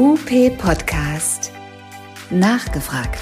UP 0.00 0.56
Podcast. 0.56 1.52
Nachgefragt. 2.30 3.20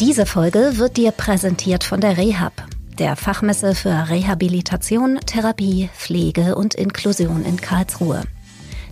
Diese 0.00 0.26
Folge 0.26 0.72
wird 0.74 0.96
dir 0.96 1.12
präsentiert 1.12 1.84
von 1.84 2.00
der 2.00 2.16
Rehab, 2.16 2.64
der 2.98 3.14
Fachmesse 3.14 3.76
für 3.76 4.08
Rehabilitation, 4.08 5.20
Therapie, 5.24 5.90
Pflege 5.96 6.56
und 6.56 6.74
Inklusion 6.74 7.44
in 7.44 7.60
Karlsruhe. 7.60 8.24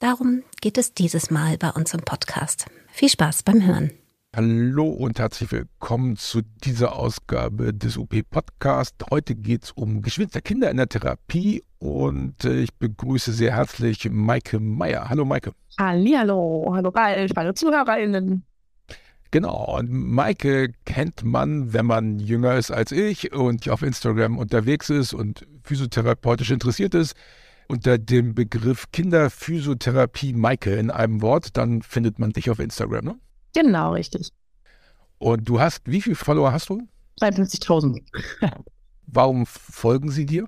Darum 0.00 0.42
geht 0.60 0.76
es 0.76 0.92
dieses 0.92 1.30
Mal 1.30 1.56
bei 1.56 1.70
uns 1.70 1.94
im 1.94 2.00
Podcast. 2.00 2.66
Viel 2.92 3.08
Spaß 3.08 3.42
beim 3.42 3.66
Hören. 3.66 3.90
Hallo 4.36 4.88
und 4.88 5.18
herzlich 5.18 5.50
willkommen 5.50 6.16
zu 6.16 6.42
dieser 6.62 6.94
Ausgabe 6.94 7.72
des 7.72 7.96
UP 7.96 8.14
Podcast. 8.28 8.96
Heute 9.10 9.34
geht 9.34 9.64
es 9.64 9.70
um 9.70 10.02
Geschwisterkinder 10.02 10.70
in 10.70 10.76
der 10.76 10.90
Therapie 10.90 11.62
und 11.78 12.44
äh, 12.44 12.60
ich 12.60 12.74
begrüße 12.74 13.32
sehr 13.32 13.56
herzlich 13.56 14.10
Maike 14.10 14.60
Meyer. 14.60 15.08
Hallo 15.08 15.24
Maike. 15.24 15.52
Hallihallo, 15.78 16.70
hallo 16.70 16.90
Ralf, 16.90 17.30
hallo 17.34 17.54
ZuhörerInnen. 17.54 18.44
Genau, 19.34 19.78
und 19.78 19.90
Maike 19.90 20.74
kennt 20.84 21.24
man, 21.24 21.72
wenn 21.72 21.86
man 21.86 22.20
jünger 22.20 22.54
ist 22.54 22.70
als 22.70 22.92
ich 22.92 23.32
und 23.32 23.68
auf 23.68 23.82
Instagram 23.82 24.38
unterwegs 24.38 24.90
ist 24.90 25.12
und 25.12 25.44
physiotherapeutisch 25.64 26.52
interessiert 26.52 26.94
ist, 26.94 27.16
unter 27.66 27.98
dem 27.98 28.36
Begriff 28.36 28.92
Kinderphysiotherapie 28.92 30.34
Maike 30.34 30.76
in 30.76 30.92
einem 30.92 31.20
Wort, 31.20 31.56
dann 31.56 31.82
findet 31.82 32.20
man 32.20 32.30
dich 32.30 32.48
auf 32.48 32.60
Instagram, 32.60 33.04
ne? 33.06 33.18
Genau, 33.56 33.94
richtig. 33.94 34.30
Und 35.18 35.48
du 35.48 35.58
hast, 35.58 35.82
wie 35.84 36.00
viele 36.00 36.14
Follower 36.14 36.52
hast 36.52 36.68
du? 36.68 36.86
53.000. 37.20 38.02
Warum 39.08 39.46
folgen 39.46 40.12
sie 40.12 40.26
dir? 40.26 40.46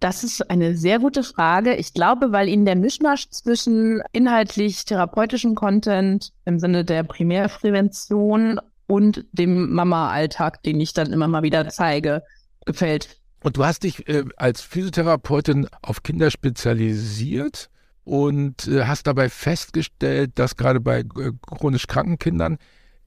Das 0.00 0.22
ist 0.22 0.48
eine 0.48 0.76
sehr 0.76 1.00
gute 1.00 1.24
Frage. 1.24 1.74
Ich 1.74 1.92
glaube, 1.92 2.30
weil 2.30 2.48
Ihnen 2.48 2.64
der 2.64 2.76
Mischmasch 2.76 3.30
zwischen 3.30 4.00
inhaltlich 4.12 4.84
therapeutischem 4.84 5.56
Content 5.56 6.32
im 6.44 6.60
Sinne 6.60 6.84
der 6.84 7.02
Primärprävention 7.02 8.60
und 8.86 9.26
dem 9.32 9.72
Mama-Alltag, 9.72 10.62
den 10.62 10.80
ich 10.80 10.92
dann 10.92 11.12
immer 11.12 11.26
mal 11.26 11.42
wieder 11.42 11.68
zeige, 11.68 12.22
gefällt. 12.64 13.18
Und 13.42 13.56
du 13.56 13.64
hast 13.64 13.82
dich 13.82 14.08
äh, 14.08 14.24
als 14.36 14.62
Physiotherapeutin 14.62 15.68
auf 15.82 16.02
Kinder 16.02 16.30
spezialisiert 16.30 17.68
und 18.04 18.66
äh, 18.68 18.84
hast 18.84 19.06
dabei 19.06 19.28
festgestellt, 19.28 20.38
dass 20.38 20.56
gerade 20.56 20.80
bei 20.80 21.00
äh, 21.00 21.32
chronisch 21.42 21.86
kranken 21.86 22.18
Kindern 22.18 22.58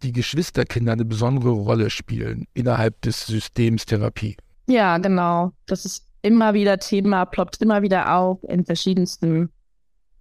die 0.04 0.12
Geschwisterkinder 0.12 0.94
eine 0.94 1.06
besondere 1.06 1.52
Rolle 1.52 1.90
spielen 1.90 2.48
innerhalb 2.54 3.02
des 3.02 3.26
Systems 3.26 3.86
Therapie. 3.86 4.38
Ja, 4.68 4.98
genau. 4.98 5.52
Das 5.66 5.86
ist 5.86 6.11
immer 6.22 6.54
wieder 6.54 6.78
Thema, 6.80 7.26
ploppt 7.26 7.62
immer 7.62 7.82
wieder 7.82 8.16
auf 8.16 8.40
in 8.44 8.66
verschiedensten 8.66 9.50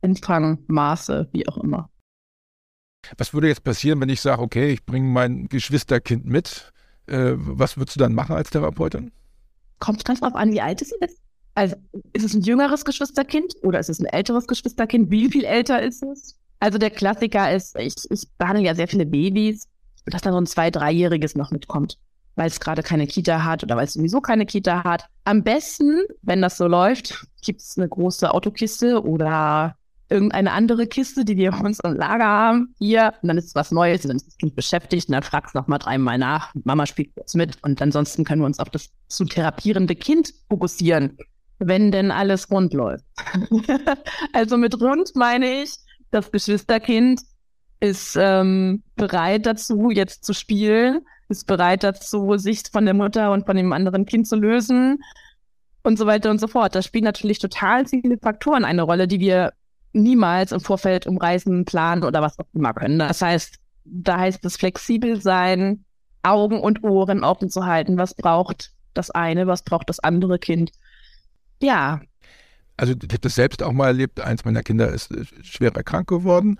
Umfangmaße, 0.00 1.28
wie 1.32 1.46
auch 1.48 1.58
immer. 1.58 1.90
Was 3.16 3.32
würde 3.32 3.48
jetzt 3.48 3.64
passieren, 3.64 4.00
wenn 4.00 4.08
ich 4.08 4.20
sage, 4.20 4.42
okay, 4.42 4.70
ich 4.70 4.84
bringe 4.84 5.06
mein 5.06 5.48
Geschwisterkind 5.48 6.26
mit? 6.26 6.72
Äh, 7.06 7.32
was 7.36 7.76
würdest 7.76 7.96
du 7.96 8.00
dann 8.00 8.14
machen 8.14 8.36
als 8.36 8.50
Therapeutin? 8.50 9.10
Kommt 9.78 10.04
ganz 10.04 10.20
drauf 10.20 10.34
an, 10.34 10.52
wie 10.52 10.60
alt 10.60 10.82
es 10.82 10.92
ist. 10.92 11.18
Also 11.54 11.76
ist 12.12 12.24
es 12.24 12.34
ein 12.34 12.42
jüngeres 12.42 12.84
Geschwisterkind 12.84 13.54
oder 13.62 13.80
ist 13.80 13.88
es 13.88 14.00
ein 14.00 14.06
älteres 14.06 14.46
Geschwisterkind? 14.46 15.10
Wie 15.10 15.30
viel 15.30 15.44
älter 15.44 15.82
ist 15.82 16.02
es? 16.02 16.38
Also 16.60 16.78
der 16.78 16.90
Klassiker 16.90 17.52
ist, 17.52 17.76
ich, 17.78 17.94
ich 18.10 18.28
behandle 18.38 18.64
ja 18.64 18.74
sehr 18.74 18.86
viele 18.86 19.06
Babys, 19.06 19.66
dass 20.06 20.22
da 20.22 20.30
so 20.30 20.38
ein 20.38 20.46
zwei-, 20.46 20.70
dreijähriges 20.70 21.34
noch 21.34 21.50
mitkommt 21.50 21.98
weil 22.40 22.46
es 22.46 22.58
gerade 22.58 22.82
keine 22.82 23.06
Kita 23.06 23.44
hat 23.44 23.62
oder 23.62 23.76
weil 23.76 23.84
es 23.84 23.92
sowieso 23.92 24.22
keine 24.22 24.46
Kita 24.46 24.82
hat. 24.82 25.04
Am 25.24 25.42
besten, 25.42 26.00
wenn 26.22 26.40
das 26.40 26.56
so 26.56 26.66
läuft, 26.68 27.26
gibt 27.42 27.60
es 27.60 27.76
eine 27.76 27.86
große 27.86 28.32
Autokiste 28.32 29.04
oder 29.04 29.74
irgendeine 30.08 30.52
andere 30.52 30.86
Kiste, 30.86 31.26
die 31.26 31.36
wir 31.36 31.50
bei 31.50 31.58
uns 31.58 31.80
im 31.80 31.92
Lager 31.92 32.24
haben, 32.24 32.74
hier, 32.78 33.12
und 33.20 33.28
dann 33.28 33.36
ist 33.36 33.48
es 33.48 33.54
was 33.54 33.72
Neues, 33.72 34.02
dann 34.02 34.16
ist 34.16 34.26
das 34.26 34.38
Kind 34.38 34.56
beschäftigt 34.56 35.10
und 35.10 35.12
dann 35.12 35.22
fragst 35.22 35.54
du 35.54 35.58
nochmal 35.58 35.80
dreimal 35.80 36.16
nach, 36.16 36.54
Mama 36.64 36.86
spielt 36.86 37.14
kurz 37.14 37.34
mit 37.34 37.58
und 37.62 37.82
ansonsten 37.82 38.24
können 38.24 38.40
wir 38.40 38.46
uns 38.46 38.58
auf 38.58 38.70
das 38.70 38.88
zu 39.08 39.26
therapierende 39.26 39.94
Kind 39.94 40.32
fokussieren, 40.48 41.18
wenn 41.58 41.92
denn 41.92 42.10
alles 42.10 42.50
rund 42.50 42.72
läuft. 42.72 43.04
also 44.32 44.56
mit 44.56 44.80
rund 44.80 45.14
meine 45.14 45.62
ich, 45.62 45.74
das 46.10 46.32
Geschwisterkind 46.32 47.20
ist 47.80 48.16
ähm, 48.18 48.82
bereit 48.96 49.44
dazu, 49.44 49.90
jetzt 49.90 50.24
zu 50.24 50.32
spielen, 50.32 51.02
ist 51.30 51.46
bereit 51.46 51.82
dazu, 51.82 52.36
sich 52.36 52.62
von 52.70 52.84
der 52.84 52.94
Mutter 52.94 53.32
und 53.32 53.46
von 53.46 53.56
dem 53.56 53.72
anderen 53.72 54.04
Kind 54.04 54.26
zu 54.26 54.36
lösen 54.36 55.02
und 55.82 55.98
so 55.98 56.06
weiter 56.06 56.30
und 56.30 56.40
so 56.40 56.48
fort. 56.48 56.74
Da 56.74 56.82
spielen 56.82 57.04
natürlich 57.04 57.38
total 57.38 57.86
viele 57.86 58.18
Faktoren 58.18 58.64
eine 58.64 58.82
Rolle, 58.82 59.08
die 59.08 59.20
wir 59.20 59.52
niemals 59.92 60.52
im 60.52 60.60
Vorfeld 60.60 61.06
umreißen, 61.06 61.64
planen 61.64 62.04
oder 62.04 62.20
was 62.20 62.38
auch 62.38 62.46
immer 62.54 62.74
können. 62.74 62.98
Das 62.98 63.22
heißt, 63.22 63.56
da 63.84 64.18
heißt 64.18 64.44
es 64.44 64.56
flexibel 64.56 65.20
sein, 65.20 65.84
Augen 66.22 66.60
und 66.60 66.84
Ohren 66.84 67.24
offen 67.24 67.48
zu 67.48 67.64
halten. 67.64 67.96
Was 67.96 68.14
braucht 68.14 68.72
das 68.94 69.10
eine, 69.10 69.46
was 69.46 69.62
braucht 69.62 69.88
das 69.88 70.00
andere 70.00 70.38
Kind? 70.38 70.72
Ja. 71.62 72.00
Also 72.76 72.92
ich 72.92 73.08
habe 73.08 73.18
das 73.20 73.34
selbst 73.34 73.62
auch 73.62 73.72
mal 73.72 73.88
erlebt. 73.88 74.20
Eins 74.20 74.44
meiner 74.44 74.62
Kinder 74.62 74.88
ist 74.88 75.12
schwer 75.42 75.70
krank 75.70 76.08
geworden 76.08 76.58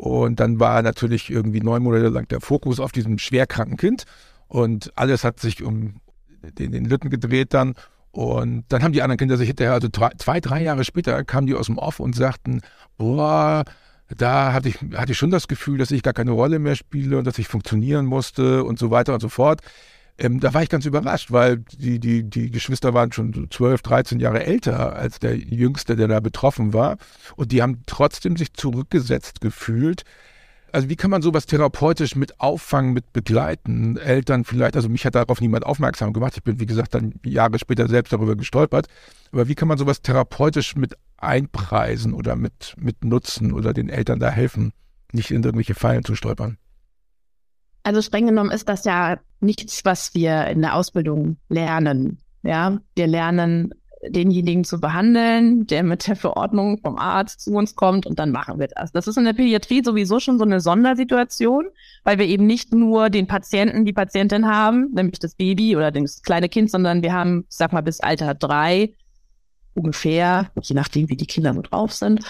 und 0.00 0.40
dann 0.40 0.58
war 0.58 0.80
natürlich 0.80 1.28
irgendwie 1.28 1.60
neun 1.60 1.82
Monate 1.82 2.08
lang 2.08 2.26
der 2.28 2.40
Fokus 2.40 2.80
auf 2.80 2.90
diesem 2.90 3.18
schwerkranken 3.18 3.76
Kind. 3.76 4.04
Und 4.48 4.90
alles 4.96 5.24
hat 5.24 5.40
sich 5.40 5.62
um 5.62 6.00
den, 6.56 6.72
den 6.72 6.86
Lütten 6.86 7.10
gedreht 7.10 7.52
dann. 7.52 7.74
Und 8.10 8.64
dann 8.70 8.82
haben 8.82 8.94
die 8.94 9.02
anderen 9.02 9.18
Kinder 9.18 9.36
sich 9.36 9.48
hinterher, 9.48 9.74
also 9.74 9.88
zwei, 9.90 10.40
drei 10.40 10.62
Jahre 10.62 10.84
später, 10.84 11.22
kamen 11.24 11.46
die 11.46 11.54
aus 11.54 11.66
dem 11.66 11.76
Off 11.76 12.00
und 12.00 12.16
sagten, 12.16 12.62
boah, 12.96 13.64
da 14.16 14.54
hatte 14.54 14.70
ich, 14.70 14.78
hatte 14.94 15.12
ich 15.12 15.18
schon 15.18 15.30
das 15.30 15.48
Gefühl, 15.48 15.76
dass 15.76 15.90
ich 15.90 16.02
gar 16.02 16.14
keine 16.14 16.30
Rolle 16.30 16.60
mehr 16.60 16.76
spiele 16.76 17.18
und 17.18 17.26
dass 17.26 17.36
ich 17.36 17.46
funktionieren 17.46 18.06
musste 18.06 18.64
und 18.64 18.78
so 18.78 18.90
weiter 18.90 19.12
und 19.12 19.20
so 19.20 19.28
fort. 19.28 19.60
Ähm, 20.20 20.38
da 20.38 20.52
war 20.52 20.62
ich 20.62 20.68
ganz 20.68 20.84
überrascht, 20.84 21.32
weil 21.32 21.58
die, 21.78 21.98
die, 21.98 22.28
die 22.28 22.50
Geschwister 22.50 22.92
waren 22.92 23.10
schon 23.10 23.48
12, 23.50 23.80
13 23.80 24.20
Jahre 24.20 24.44
älter 24.44 24.94
als 24.94 25.18
der 25.18 25.34
Jüngste, 25.34 25.96
der 25.96 26.08
da 26.08 26.20
betroffen 26.20 26.74
war. 26.74 26.98
Und 27.36 27.52
die 27.52 27.62
haben 27.62 27.82
trotzdem 27.86 28.36
sich 28.36 28.52
zurückgesetzt 28.52 29.40
gefühlt. 29.40 30.02
Also 30.72 30.90
wie 30.90 30.96
kann 30.96 31.10
man 31.10 31.22
sowas 31.22 31.46
therapeutisch 31.46 32.16
mit 32.16 32.38
auffangen, 32.38 32.92
mit 32.92 33.14
begleiten? 33.14 33.96
Eltern 33.96 34.44
vielleicht, 34.44 34.76
also 34.76 34.90
mich 34.90 35.06
hat 35.06 35.14
darauf 35.14 35.40
niemand 35.40 35.64
aufmerksam 35.64 36.12
gemacht. 36.12 36.34
Ich 36.36 36.44
bin, 36.44 36.60
wie 36.60 36.66
gesagt, 36.66 36.94
dann 36.94 37.14
Jahre 37.24 37.58
später 37.58 37.88
selbst 37.88 38.12
darüber 38.12 38.36
gestolpert. 38.36 38.88
Aber 39.32 39.48
wie 39.48 39.54
kann 39.54 39.68
man 39.68 39.78
sowas 39.78 40.02
therapeutisch 40.02 40.76
mit 40.76 40.96
einpreisen 41.16 42.12
oder 42.12 42.36
mit, 42.36 42.74
mit 42.76 43.04
nutzen 43.04 43.52
oder 43.52 43.72
den 43.72 43.88
Eltern 43.88 44.20
da 44.20 44.28
helfen, 44.28 44.74
nicht 45.12 45.30
in 45.30 45.42
irgendwelche 45.42 45.74
Fallen 45.74 46.04
zu 46.04 46.14
stolpern? 46.14 46.58
Also 47.84 48.02
streng 48.02 48.26
genommen 48.26 48.50
ist 48.50 48.68
das 48.68 48.84
ja 48.84 49.18
nichts, 49.40 49.84
was 49.84 50.14
wir 50.14 50.46
in 50.46 50.62
der 50.62 50.76
Ausbildung 50.76 51.36
lernen. 51.48 52.18
Ja, 52.42 52.78
wir 52.94 53.06
lernen 53.06 53.74
denjenigen 54.08 54.64
zu 54.64 54.80
behandeln, 54.80 55.66
der 55.66 55.82
mit 55.82 56.06
der 56.06 56.16
Verordnung 56.16 56.78
vom 56.78 56.96
Arzt 56.96 57.40
zu 57.42 57.52
uns 57.52 57.74
kommt 57.74 58.06
und 58.06 58.18
dann 58.18 58.30
machen 58.30 58.58
wir 58.58 58.68
das. 58.68 58.92
Das 58.92 59.06
ist 59.06 59.18
in 59.18 59.24
der 59.24 59.34
Pädiatrie 59.34 59.82
sowieso 59.84 60.20
schon 60.20 60.38
so 60.38 60.44
eine 60.44 60.60
Sondersituation, 60.60 61.66
weil 62.04 62.18
wir 62.18 62.26
eben 62.26 62.46
nicht 62.46 62.72
nur 62.72 63.10
den 63.10 63.26
Patienten, 63.26 63.84
die 63.84 63.92
Patientin 63.92 64.46
haben, 64.46 64.90
nämlich 64.94 65.18
das 65.18 65.34
Baby 65.34 65.76
oder 65.76 65.90
das 65.90 66.22
kleine 66.22 66.48
Kind, 66.48 66.70
sondern 66.70 67.02
wir 67.02 67.12
haben, 67.12 67.44
ich 67.50 67.56
sag 67.56 67.72
mal, 67.72 67.82
bis 67.82 68.00
Alter 68.00 68.34
drei 68.34 68.94
ungefähr, 69.74 70.50
je 70.62 70.74
nachdem, 70.74 71.08
wie 71.10 71.16
die 71.16 71.26
Kinder 71.26 71.52
so 71.52 71.62
drauf 71.62 71.92
sind, 71.92 72.24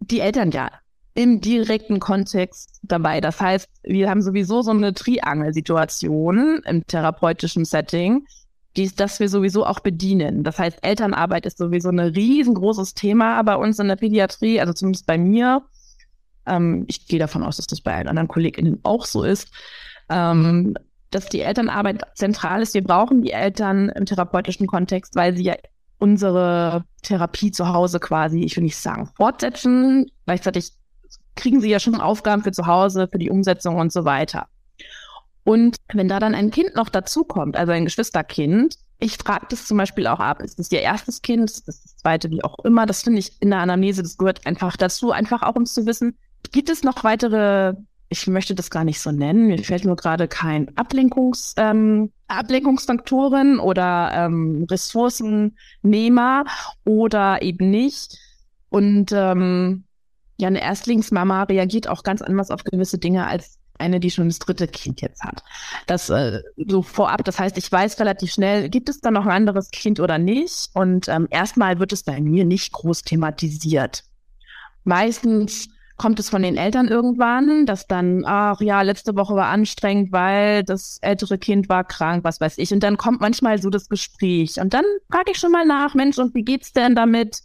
die 0.00 0.20
Eltern 0.20 0.50
ja 0.50 0.70
im 1.16 1.40
direkten 1.40 1.98
Kontext 1.98 2.78
dabei. 2.82 3.22
Das 3.22 3.40
heißt, 3.40 3.68
wir 3.82 4.10
haben 4.10 4.20
sowieso 4.20 4.60
so 4.60 4.70
eine 4.70 4.92
Triangel-Situation 4.92 6.62
im 6.64 6.86
therapeutischen 6.86 7.64
Setting, 7.64 8.26
die, 8.76 8.94
das 8.94 9.18
wir 9.18 9.30
sowieso 9.30 9.64
auch 9.64 9.80
bedienen. 9.80 10.44
Das 10.44 10.58
heißt, 10.58 10.78
Elternarbeit 10.82 11.46
ist 11.46 11.56
sowieso 11.56 11.88
ein 11.88 12.00
riesengroßes 12.00 12.92
Thema 12.92 13.42
bei 13.42 13.56
uns 13.56 13.78
in 13.78 13.88
der 13.88 13.96
Pädiatrie, 13.96 14.60
also 14.60 14.74
zumindest 14.74 15.06
bei 15.06 15.16
mir. 15.16 15.62
ähm, 16.44 16.84
ich 16.86 17.08
gehe 17.08 17.18
davon 17.18 17.42
aus, 17.42 17.56
dass 17.56 17.66
das 17.66 17.80
bei 17.80 17.94
allen 17.94 18.08
anderen 18.08 18.28
KollegInnen 18.28 18.80
auch 18.82 19.06
so 19.06 19.24
ist, 19.24 19.48
ähm, 20.10 20.74
dass 21.10 21.30
die 21.30 21.40
Elternarbeit 21.40 22.02
zentral 22.14 22.60
ist. 22.60 22.74
Wir 22.74 22.84
brauchen 22.84 23.22
die 23.22 23.32
Eltern 23.32 23.88
im 23.88 24.04
therapeutischen 24.04 24.66
Kontext, 24.66 25.16
weil 25.16 25.34
sie 25.34 25.44
ja 25.44 25.54
unsere 25.98 26.84
Therapie 27.00 27.52
zu 27.52 27.68
Hause 27.68 28.00
quasi, 28.00 28.40
ich 28.42 28.54
will 28.56 28.64
nicht 28.64 28.76
sagen, 28.76 29.08
fortsetzen. 29.16 30.10
Gleichzeitig 30.26 30.72
kriegen 31.36 31.60
sie 31.60 31.70
ja 31.70 31.78
schon 31.78 32.00
Aufgaben 32.00 32.42
für 32.42 32.52
zu 32.52 32.66
Hause, 32.66 33.08
für 33.10 33.18
die 33.18 33.30
Umsetzung 33.30 33.76
und 33.76 33.92
so 33.92 34.04
weiter. 34.04 34.46
Und 35.44 35.76
wenn 35.92 36.08
da 36.08 36.18
dann 36.18 36.34
ein 36.34 36.50
Kind 36.50 36.74
noch 36.74 36.88
dazukommt, 36.88 37.56
also 37.56 37.72
ein 37.72 37.84
Geschwisterkind, 37.84 38.76
ich 38.98 39.16
frage 39.18 39.46
das 39.50 39.66
zum 39.66 39.76
Beispiel 39.76 40.06
auch 40.06 40.18
ab, 40.18 40.42
ist 40.42 40.58
das 40.58 40.72
ihr 40.72 40.80
erstes 40.80 41.22
Kind, 41.22 41.44
ist 41.44 41.68
das 41.68 41.82
das 41.82 41.96
zweite, 41.98 42.30
wie 42.30 42.42
auch 42.42 42.58
immer, 42.64 42.86
das 42.86 43.02
finde 43.02 43.20
ich 43.20 43.40
in 43.40 43.50
der 43.50 43.60
Anamnese, 43.60 44.02
das 44.02 44.16
gehört 44.16 44.46
einfach 44.46 44.76
dazu, 44.76 45.12
einfach 45.12 45.42
auch 45.42 45.54
um 45.54 45.66
zu 45.66 45.86
wissen, 45.86 46.16
gibt 46.50 46.70
es 46.70 46.82
noch 46.82 47.04
weitere 47.04 47.74
ich 48.08 48.26
möchte 48.26 48.54
das 48.54 48.70
gar 48.70 48.84
nicht 48.84 49.00
so 49.00 49.10
nennen, 49.10 49.46
mir 49.46 49.58
fällt 49.58 49.84
nur 49.84 49.96
gerade 49.96 50.28
kein 50.28 50.76
Ablenkungs, 50.76 51.54
ähm, 51.56 52.12
Ablenkungsfaktoren 52.28 53.58
oder 53.58 54.10
ähm, 54.12 54.66
Ressourcennehmer 54.70 56.44
oder 56.84 57.42
eben 57.42 57.70
nicht. 57.70 58.18
Und 58.68 59.12
ähm, 59.12 59.84
ja, 60.38 60.48
eine 60.48 60.62
Erstlingsmama 60.62 61.44
reagiert 61.44 61.88
auch 61.88 62.02
ganz 62.02 62.22
anders 62.22 62.50
auf 62.50 62.64
gewisse 62.64 62.98
Dinge 62.98 63.26
als 63.26 63.58
eine, 63.78 64.00
die 64.00 64.10
schon 64.10 64.28
das 64.28 64.38
dritte 64.38 64.68
Kind 64.68 65.00
jetzt 65.00 65.22
hat. 65.22 65.42
Das 65.86 66.10
äh, 66.10 66.42
so 66.66 66.82
vorab, 66.82 67.24
das 67.24 67.38
heißt, 67.38 67.58
ich 67.58 67.70
weiß 67.70 67.98
relativ 68.00 68.32
schnell, 68.32 68.68
gibt 68.68 68.88
es 68.88 69.00
da 69.00 69.10
noch 69.10 69.26
ein 69.26 69.32
anderes 69.32 69.70
Kind 69.70 70.00
oder 70.00 70.18
nicht? 70.18 70.70
Und 70.74 71.08
ähm, 71.08 71.26
erstmal 71.30 71.78
wird 71.78 71.92
es 71.92 72.02
bei 72.02 72.20
mir 72.20 72.44
nicht 72.44 72.72
groß 72.72 73.02
thematisiert. 73.02 74.04
Meistens 74.84 75.68
kommt 75.96 76.20
es 76.20 76.28
von 76.28 76.42
den 76.42 76.56
Eltern 76.56 76.88
irgendwann, 76.88 77.64
dass 77.66 77.86
dann, 77.86 78.24
ach 78.26 78.60
ja, 78.60 78.82
letzte 78.82 79.16
Woche 79.16 79.34
war 79.34 79.48
anstrengend, 79.48 80.12
weil 80.12 80.62
das 80.62 80.98
ältere 81.00 81.38
Kind 81.38 81.68
war 81.68 81.84
krank, 81.84 82.22
was 82.24 82.40
weiß 82.40 82.58
ich. 82.58 82.72
Und 82.72 82.80
dann 82.82 82.98
kommt 82.98 83.20
manchmal 83.20 83.60
so 83.60 83.70
das 83.70 83.88
Gespräch. 83.88 84.60
Und 84.60 84.74
dann 84.74 84.84
frage 85.10 85.32
ich 85.32 85.38
schon 85.38 85.52
mal 85.52 85.64
nach, 85.64 85.94
Mensch, 85.94 86.18
und 86.18 86.34
wie 86.34 86.44
geht's 86.44 86.72
denn 86.72 86.94
damit? 86.94 87.40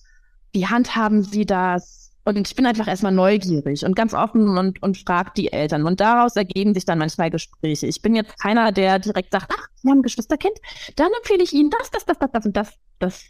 Wie 0.51 0.67
handhaben 0.67 1.23
Sie 1.23 1.45
das? 1.45 2.00
Und 2.23 2.47
ich 2.47 2.55
bin 2.55 2.65
einfach 2.65 2.87
erstmal 2.87 3.11
neugierig 3.11 3.83
und 3.83 3.95
ganz 3.95 4.13
offen 4.13 4.57
und, 4.57 4.81
und 4.83 4.97
frage 4.97 5.31
die 5.35 5.51
Eltern. 5.51 5.85
Und 5.85 5.99
daraus 5.99 6.35
ergeben 6.35 6.73
sich 6.73 6.85
dann 6.85 6.99
manchmal 6.99 7.31
Gespräche. 7.31 7.87
Ich 7.87 8.01
bin 8.01 8.15
jetzt 8.15 8.37
keiner, 8.39 8.71
der 8.71 8.99
direkt 8.99 9.31
sagt, 9.31 9.51
ach, 9.51 9.67
Sie 9.75 9.89
haben 9.89 9.99
ein 9.99 10.03
Geschwisterkind, 10.03 10.53
dann 10.95 11.09
empfehle 11.17 11.43
ich 11.43 11.53
Ihnen 11.53 11.71
das, 11.71 11.89
das, 11.89 12.05
das, 12.05 12.19
das, 12.19 12.31
das 12.31 12.45
und 12.45 12.57
das. 12.57 12.73
Das 12.99 13.23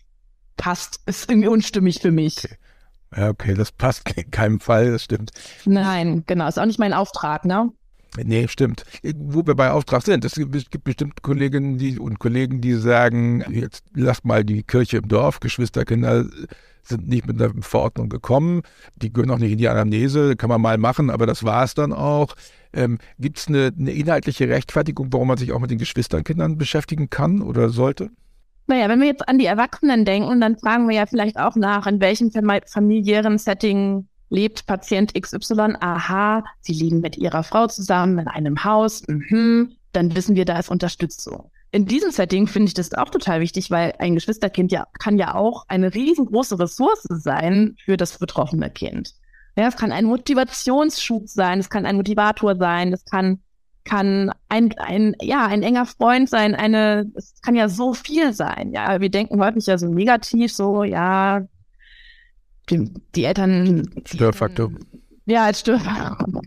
passt, 0.57 0.99
ist 1.05 1.29
irgendwie 1.31 1.47
unstimmig 1.47 1.99
für 2.01 2.11
mich. 2.11 2.37
Okay. 2.39 2.57
Ja, 3.15 3.29
okay, 3.29 3.53
das 3.53 3.71
passt 3.71 4.09
in 4.15 4.31
keinem 4.31 4.59
Fall, 4.59 4.91
das 4.91 5.03
stimmt. 5.03 5.31
Nein, 5.65 6.23
genau, 6.27 6.47
ist 6.47 6.59
auch 6.59 6.65
nicht 6.65 6.79
mein 6.79 6.93
Auftrag, 6.93 7.45
ne? 7.45 7.69
Nee, 8.17 8.47
stimmt. 8.47 8.83
Wo 9.15 9.45
wir 9.45 9.55
bei 9.55 9.71
Auftrag 9.71 10.03
sind, 10.03 10.25
es 10.25 10.35
gibt 10.35 10.83
bestimmt 10.83 11.21
Kolleginnen 11.21 11.77
die, 11.77 11.97
und 11.97 12.19
Kollegen, 12.19 12.59
die 12.59 12.73
sagen, 12.73 13.43
jetzt 13.49 13.85
lass 13.93 14.23
mal 14.23 14.43
die 14.43 14.63
Kirche 14.63 14.97
im 14.97 15.07
Dorf, 15.07 15.39
Geschwisterkinder 15.39 16.25
sind 16.83 17.07
nicht 17.07 17.25
mit 17.27 17.41
einer 17.41 17.53
Verordnung 17.61 18.09
gekommen, 18.09 18.61
die 18.95 19.11
gehören 19.11 19.31
auch 19.31 19.37
nicht 19.37 19.51
in 19.51 19.57
die 19.57 19.67
Anamnese, 19.67 20.35
kann 20.35 20.49
man 20.49 20.61
mal 20.61 20.77
machen, 20.77 21.09
aber 21.09 21.25
das 21.25 21.43
war 21.43 21.63
es 21.63 21.73
dann 21.73 21.93
auch. 21.93 22.35
Ähm, 22.73 22.99
gibt 23.19 23.37
es 23.37 23.47
eine, 23.47 23.71
eine 23.77 23.91
inhaltliche 23.91 24.47
Rechtfertigung, 24.47 25.07
warum 25.11 25.27
man 25.27 25.37
sich 25.37 25.51
auch 25.51 25.59
mit 25.59 25.71
den 25.71 25.77
Geschwisterkindern 25.77 26.57
beschäftigen 26.57 27.09
kann 27.09 27.41
oder 27.41 27.69
sollte? 27.69 28.09
Naja, 28.67 28.87
wenn 28.87 29.01
wir 29.01 29.07
jetzt 29.07 29.27
an 29.27 29.37
die 29.37 29.45
Erwachsenen 29.45 30.05
denken, 30.05 30.39
dann 30.39 30.57
fragen 30.57 30.87
wir 30.87 30.95
ja 30.95 31.05
vielleicht 31.05 31.37
auch 31.37 31.55
nach, 31.55 31.87
in 31.87 31.99
welchem 31.99 32.31
familiären 32.31 33.37
Setting 33.37 34.07
lebt 34.29 34.65
Patient 34.65 35.13
XY. 35.13 35.75
Aha, 35.81 36.43
sie 36.61 36.73
liegen 36.73 37.01
mit 37.01 37.17
ihrer 37.17 37.43
Frau 37.43 37.67
zusammen 37.67 38.19
in 38.19 38.27
einem 38.27 38.63
Haus. 38.63 39.03
Mhm, 39.07 39.73
dann 39.91 40.15
wissen 40.15 40.35
wir, 40.35 40.45
da 40.45 40.57
ist 40.57 40.69
Unterstützung. 40.69 41.51
In 41.71 41.85
diesem 41.85 42.11
Setting 42.11 42.47
finde 42.47 42.67
ich 42.67 42.73
das 42.73 42.93
auch 42.93 43.09
total 43.09 43.39
wichtig, 43.39 43.71
weil 43.71 43.93
ein 43.99 44.15
Geschwisterkind 44.15 44.71
ja 44.71 44.87
kann 44.99 45.17
ja 45.17 45.35
auch 45.35 45.65
eine 45.69 45.93
riesengroße 45.93 46.59
Ressource 46.59 47.03
sein 47.09 47.75
für 47.83 47.95
das 47.95 48.17
betroffene 48.19 48.69
Kind. 48.69 49.13
Ja, 49.55 49.67
es 49.67 49.77
kann 49.77 49.91
ein 49.91 50.05
Motivationsschub 50.05 51.27
sein, 51.27 51.59
es 51.59 51.69
kann 51.69 51.85
ein 51.85 51.95
Motivator 51.95 52.55
sein, 52.55 52.93
es 52.93 53.05
kann 53.05 53.41
kann 53.83 54.31
ein, 54.47 54.73
ein, 54.77 55.15
ja, 55.21 55.47
ein 55.47 55.63
enger 55.63 55.85
Freund 55.85 56.29
sein, 56.29 56.53
eine, 56.53 57.11
es 57.15 57.41
kann 57.41 57.55
ja 57.55 57.67
so 57.67 57.93
viel 57.93 58.33
sein, 58.33 58.71
ja. 58.73 59.01
Wir 59.01 59.09
denken 59.09 59.41
häufig 59.41 59.65
ja 59.65 59.77
so 59.77 59.87
negativ, 59.87 60.53
so, 60.53 60.83
ja, 60.83 61.41
die, 62.69 62.91
die 63.15 63.25
Eltern. 63.25 63.89
Störfaktor. 64.05 64.71
Ja, 65.25 65.45
als 65.45 65.61
Störfaktor. 65.61 66.41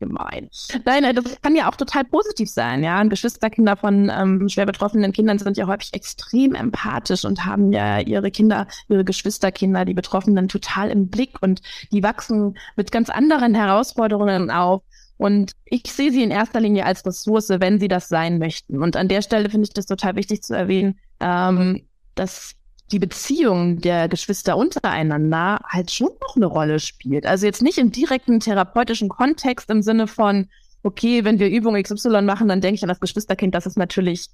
Gemein. 0.00 0.48
Nein, 0.84 1.14
das 1.14 1.40
kann 1.42 1.56
ja 1.56 1.68
auch 1.68 1.76
total 1.76 2.04
positiv 2.04 2.50
sein, 2.50 2.82
ja. 2.82 3.00
Und 3.00 3.10
Geschwisterkinder 3.10 3.76
von 3.76 4.10
ähm, 4.14 4.48
schwer 4.48 4.66
betroffenen 4.66 5.12
Kindern 5.12 5.38
sind 5.38 5.56
ja 5.56 5.66
häufig 5.66 5.92
extrem 5.92 6.54
empathisch 6.54 7.24
und 7.24 7.44
haben 7.44 7.72
ja 7.72 8.00
ihre 8.00 8.30
Kinder, 8.30 8.66
ihre 8.88 9.04
Geschwisterkinder, 9.04 9.84
die 9.84 9.94
Betroffenen 9.94 10.48
total 10.48 10.90
im 10.90 11.08
Blick 11.08 11.42
und 11.42 11.60
die 11.92 12.02
wachsen 12.02 12.56
mit 12.76 12.92
ganz 12.92 13.10
anderen 13.10 13.54
Herausforderungen 13.54 14.50
auf 14.50 14.82
und 15.18 15.52
ich 15.64 15.92
sehe 15.92 16.12
sie 16.12 16.22
in 16.22 16.30
erster 16.30 16.60
Linie 16.60 16.86
als 16.86 17.04
Ressource, 17.04 17.50
wenn 17.50 17.80
sie 17.80 17.88
das 17.88 18.08
sein 18.08 18.38
möchten. 18.38 18.80
Und 18.80 18.96
an 18.96 19.08
der 19.08 19.20
Stelle 19.20 19.50
finde 19.50 19.66
ich 19.66 19.74
das 19.74 19.86
total 19.86 20.16
wichtig 20.16 20.42
zu 20.42 20.54
erwähnen, 20.54 20.98
ähm, 21.20 21.82
dass 22.14 22.54
die 22.90 22.98
Beziehung 22.98 23.80
der 23.80 24.08
Geschwister 24.08 24.56
untereinander 24.56 25.60
halt 25.66 25.90
schon 25.90 26.10
noch 26.20 26.36
eine 26.36 26.46
Rolle 26.46 26.80
spielt. 26.80 27.26
Also 27.26 27.46
jetzt 27.46 27.62
nicht 27.62 27.78
im 27.78 27.92
direkten 27.92 28.40
therapeutischen 28.40 29.08
Kontext 29.08 29.68
im 29.70 29.82
Sinne 29.82 30.06
von, 30.06 30.48
okay, 30.82 31.24
wenn 31.24 31.38
wir 31.38 31.50
Übung 31.50 31.80
XY 31.80 32.22
machen, 32.22 32.48
dann 32.48 32.60
denke 32.60 32.76
ich 32.76 32.82
an 32.82 32.88
das 32.88 33.00
Geschwisterkind, 33.00 33.54
das 33.54 33.66
ist 33.66 33.76
natürlich 33.76 34.28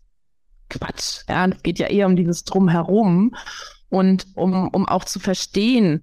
Quatsch. 0.71 1.23
Ja, 1.29 1.47
es 1.47 1.63
geht 1.63 1.79
ja 1.79 1.89
eher 1.89 2.07
um 2.07 2.17
dieses 2.17 2.45
Drumherum 2.45 3.35
und 3.89 4.27
um, 4.35 4.69
um 4.69 4.89
auch 4.89 5.05
zu 5.05 5.19
verstehen, 5.19 6.03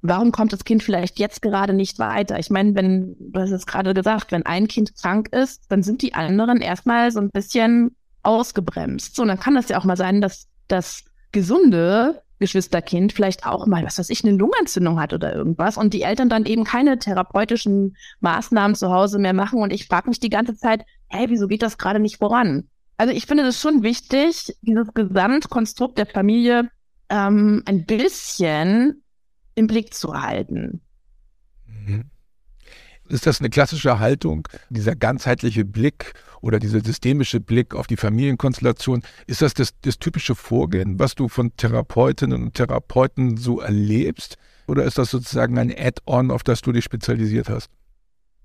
warum 0.00 0.32
kommt 0.32 0.52
das 0.52 0.64
Kind 0.64 0.82
vielleicht 0.82 1.18
jetzt 1.18 1.42
gerade 1.42 1.72
nicht 1.72 1.98
weiter? 1.98 2.38
Ich 2.38 2.50
meine, 2.50 2.74
wenn, 2.74 3.16
du 3.18 3.40
hast 3.40 3.50
es 3.50 3.66
gerade 3.66 3.94
gesagt, 3.94 4.32
wenn 4.32 4.44
ein 4.44 4.66
Kind 4.66 4.96
krank 4.96 5.28
ist, 5.32 5.64
dann 5.68 5.82
sind 5.82 6.02
die 6.02 6.14
anderen 6.14 6.60
erstmal 6.60 7.10
so 7.10 7.20
ein 7.20 7.30
bisschen 7.30 7.96
ausgebremst. 8.22 9.14
So, 9.14 9.22
und 9.22 9.28
dann 9.28 9.40
kann 9.40 9.54
das 9.54 9.68
ja 9.68 9.78
auch 9.78 9.84
mal 9.84 9.96
sein, 9.96 10.20
dass 10.20 10.48
das 10.68 11.04
gesunde 11.32 12.22
Geschwisterkind 12.38 13.12
vielleicht 13.12 13.46
auch 13.46 13.66
mal, 13.66 13.84
was 13.84 13.98
weiß 13.98 14.10
ich, 14.10 14.24
eine 14.24 14.36
Lungenentzündung 14.36 15.00
hat 15.00 15.12
oder 15.12 15.34
irgendwas 15.34 15.76
und 15.76 15.94
die 15.94 16.02
Eltern 16.02 16.28
dann 16.28 16.44
eben 16.44 16.64
keine 16.64 16.98
therapeutischen 16.98 17.96
Maßnahmen 18.20 18.74
zu 18.74 18.90
Hause 18.90 19.18
mehr 19.18 19.32
machen 19.32 19.60
und 19.60 19.72
ich 19.72 19.86
frage 19.86 20.08
mich 20.08 20.20
die 20.20 20.28
ganze 20.28 20.56
Zeit, 20.56 20.82
hey, 21.08 21.30
wieso 21.30 21.46
geht 21.46 21.62
das 21.62 21.78
gerade 21.78 22.00
nicht 22.00 22.18
voran? 22.18 22.68
Also 22.96 23.14
ich 23.14 23.26
finde 23.26 23.44
das 23.44 23.60
schon 23.60 23.82
wichtig, 23.82 24.56
dieses 24.60 24.92
Gesamtkonstrukt 24.92 25.98
der 25.98 26.06
Familie 26.06 26.70
ähm, 27.08 27.62
ein 27.64 27.86
bisschen 27.86 29.02
im 29.54 29.66
Blick 29.66 29.94
zu 29.94 30.20
halten. 30.20 30.82
Mhm. 31.66 32.11
Ist 33.12 33.26
das 33.26 33.40
eine 33.40 33.50
klassische 33.50 33.98
Haltung, 33.98 34.48
dieser 34.70 34.96
ganzheitliche 34.96 35.66
Blick 35.66 36.14
oder 36.40 36.58
dieser 36.58 36.80
systemische 36.80 37.40
Blick 37.40 37.74
auf 37.74 37.86
die 37.86 37.98
Familienkonstellation? 37.98 39.02
Ist 39.26 39.42
das, 39.42 39.52
das 39.52 39.78
das 39.82 39.98
typische 39.98 40.34
Vorgehen, 40.34 40.98
was 40.98 41.14
du 41.14 41.28
von 41.28 41.54
Therapeutinnen 41.54 42.42
und 42.42 42.54
Therapeuten 42.54 43.36
so 43.36 43.60
erlebst? 43.60 44.38
Oder 44.66 44.84
ist 44.84 44.96
das 44.96 45.10
sozusagen 45.10 45.58
ein 45.58 45.70
Add-on, 45.70 46.30
auf 46.30 46.42
das 46.42 46.62
du 46.62 46.72
dich 46.72 46.84
spezialisiert 46.84 47.50
hast? 47.50 47.68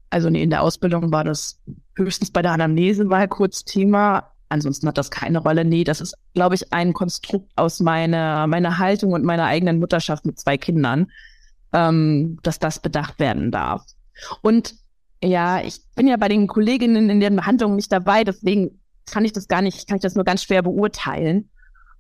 Also 0.09 0.27
in 0.27 0.49
der 0.49 0.61
Ausbildung 0.61 1.13
war 1.13 1.23
das 1.23 1.61
höchstens 1.95 2.31
bei 2.31 2.41
der 2.41 2.51
Anamnese 2.51 3.05
mal 3.05 3.29
kurz 3.29 3.63
Thema. 3.63 4.33
Ansonsten 4.49 4.85
hat 4.89 4.97
das 4.97 5.11
keine 5.11 5.39
Rolle. 5.39 5.63
Nee, 5.63 5.85
das 5.85 6.01
ist, 6.01 6.13
glaube 6.33 6.55
ich, 6.55 6.73
ein 6.73 6.91
Konstrukt 6.91 7.53
aus 7.55 7.79
meiner, 7.79 8.47
meiner 8.47 8.79
Haltung 8.79 9.13
und 9.13 9.23
meiner 9.23 9.45
eigenen 9.45 9.79
Mutterschaft 9.79 10.25
mit 10.25 10.37
zwei 10.37 10.57
Kindern, 10.57 11.09
ähm, 11.71 12.37
dass 12.43 12.59
das 12.59 12.81
bedacht 12.81 13.17
werden 13.19 13.49
darf. 13.49 13.85
Und 14.41 14.75
ja, 15.23 15.61
ich 15.61 15.81
bin 15.95 16.07
ja 16.07 16.17
bei 16.17 16.27
den 16.27 16.47
Kolleginnen 16.47 17.09
in 17.09 17.19
der 17.19 17.29
Behandlung 17.31 17.75
nicht 17.75 17.91
dabei, 17.91 18.23
deswegen 18.23 18.79
kann 19.05 19.25
ich 19.25 19.33
das 19.33 19.47
gar 19.47 19.61
nicht, 19.61 19.87
kann 19.87 19.97
ich 19.97 20.03
das 20.03 20.15
nur 20.15 20.25
ganz 20.25 20.43
schwer 20.43 20.61
beurteilen. 20.61 21.49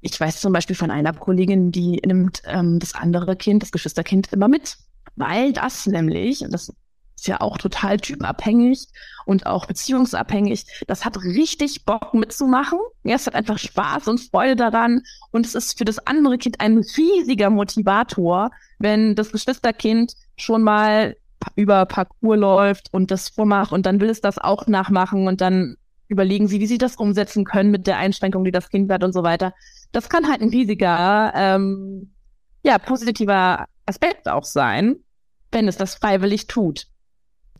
Ich 0.01 0.19
weiß 0.19 0.39
zum 0.39 0.53
Beispiel 0.53 0.75
von 0.75 0.91
einer 0.91 1.13
Kollegin, 1.13 1.71
die 1.71 2.01
nimmt 2.05 2.41
ähm, 2.45 2.79
das 2.79 2.93
andere 2.93 3.35
Kind, 3.35 3.63
das 3.63 3.71
Geschwisterkind, 3.71 4.31
immer 4.33 4.47
mit, 4.47 4.77
weil 5.15 5.53
das 5.53 5.87
nämlich, 5.87 6.41
und 6.41 6.53
das 6.53 6.71
ist 7.17 7.27
ja 7.27 7.41
auch 7.41 7.57
total 7.57 7.97
typenabhängig 7.97 8.87
und 9.25 9.47
auch 9.47 9.65
beziehungsabhängig. 9.65 10.65
Das 10.85 11.03
hat 11.03 11.17
richtig 11.23 11.83
Bock 11.83 12.13
mitzumachen. 12.13 12.77
Ja, 13.03 13.15
es 13.15 13.25
hat 13.25 13.33
einfach 13.33 13.57
Spaß 13.57 14.07
und 14.07 14.19
Freude 14.19 14.55
daran. 14.55 15.01
Und 15.31 15.45
es 15.45 15.55
ist 15.55 15.77
für 15.79 15.85
das 15.85 15.97
andere 16.05 16.37
Kind 16.37 16.61
ein 16.61 16.77
riesiger 16.77 17.49
Motivator, 17.49 18.51
wenn 18.77 19.15
das 19.15 19.31
Geschwisterkind 19.31 20.13
schon 20.37 20.61
mal 20.61 21.17
über 21.55 21.85
Parcours 21.85 22.37
läuft 22.37 22.93
und 22.93 23.11
das 23.11 23.29
vormacht 23.29 23.71
und 23.71 23.85
dann 23.85 23.99
will 23.99 24.09
es 24.09 24.21
das 24.21 24.37
auch 24.37 24.67
nachmachen 24.67 25.27
und 25.27 25.41
dann 25.41 25.77
überlegen 26.07 26.47
sie, 26.47 26.59
wie 26.59 26.67
sie 26.67 26.77
das 26.77 26.95
umsetzen 26.95 27.43
können 27.43 27.71
mit 27.71 27.85
der 27.85 27.97
Einschränkung, 27.97 28.43
die 28.43 28.51
das 28.51 28.69
Kind 28.69 28.91
hat 28.91 29.03
und 29.03 29.13
so 29.13 29.23
weiter. 29.23 29.53
Das 29.91 30.09
kann 30.09 30.29
halt 30.29 30.41
ein 30.41 30.49
riesiger, 30.49 31.33
ähm, 31.35 32.13
ja, 32.63 32.77
positiver 32.77 33.65
Aspekt 33.85 34.27
auch 34.27 34.43
sein, 34.43 34.97
wenn 35.51 35.67
es 35.67 35.77
das 35.77 35.95
freiwillig 35.95 36.47
tut. 36.47 36.87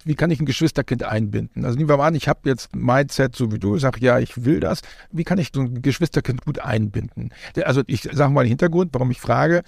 Wie 0.07 0.15
kann 0.15 0.31
ich 0.31 0.39
ein 0.39 0.45
Geschwisterkind 0.45 1.03
einbinden? 1.03 1.65
Also 1.65 1.77
nehmen 1.77 1.89
wir 1.89 1.97
mal 1.97 2.07
an, 2.07 2.15
ich 2.15 2.27
habe 2.27 2.49
jetzt 2.49 2.75
Mindset, 2.75 3.35
so 3.35 3.51
wie 3.51 3.59
du, 3.59 3.77
sag 3.77 4.01
ja, 4.01 4.19
ich 4.19 4.45
will 4.45 4.59
das. 4.59 4.81
Wie 5.11 5.23
kann 5.23 5.37
ich 5.37 5.51
so 5.53 5.61
ein 5.61 5.81
Geschwisterkind 5.81 6.45
gut 6.45 6.59
einbinden? 6.59 7.33
Also 7.63 7.83
ich 7.87 8.03
sage 8.11 8.31
mal 8.31 8.43
den 8.43 8.49
Hintergrund, 8.49 8.93
warum 8.93 9.11
ich 9.11 9.19
frage. 9.19 9.63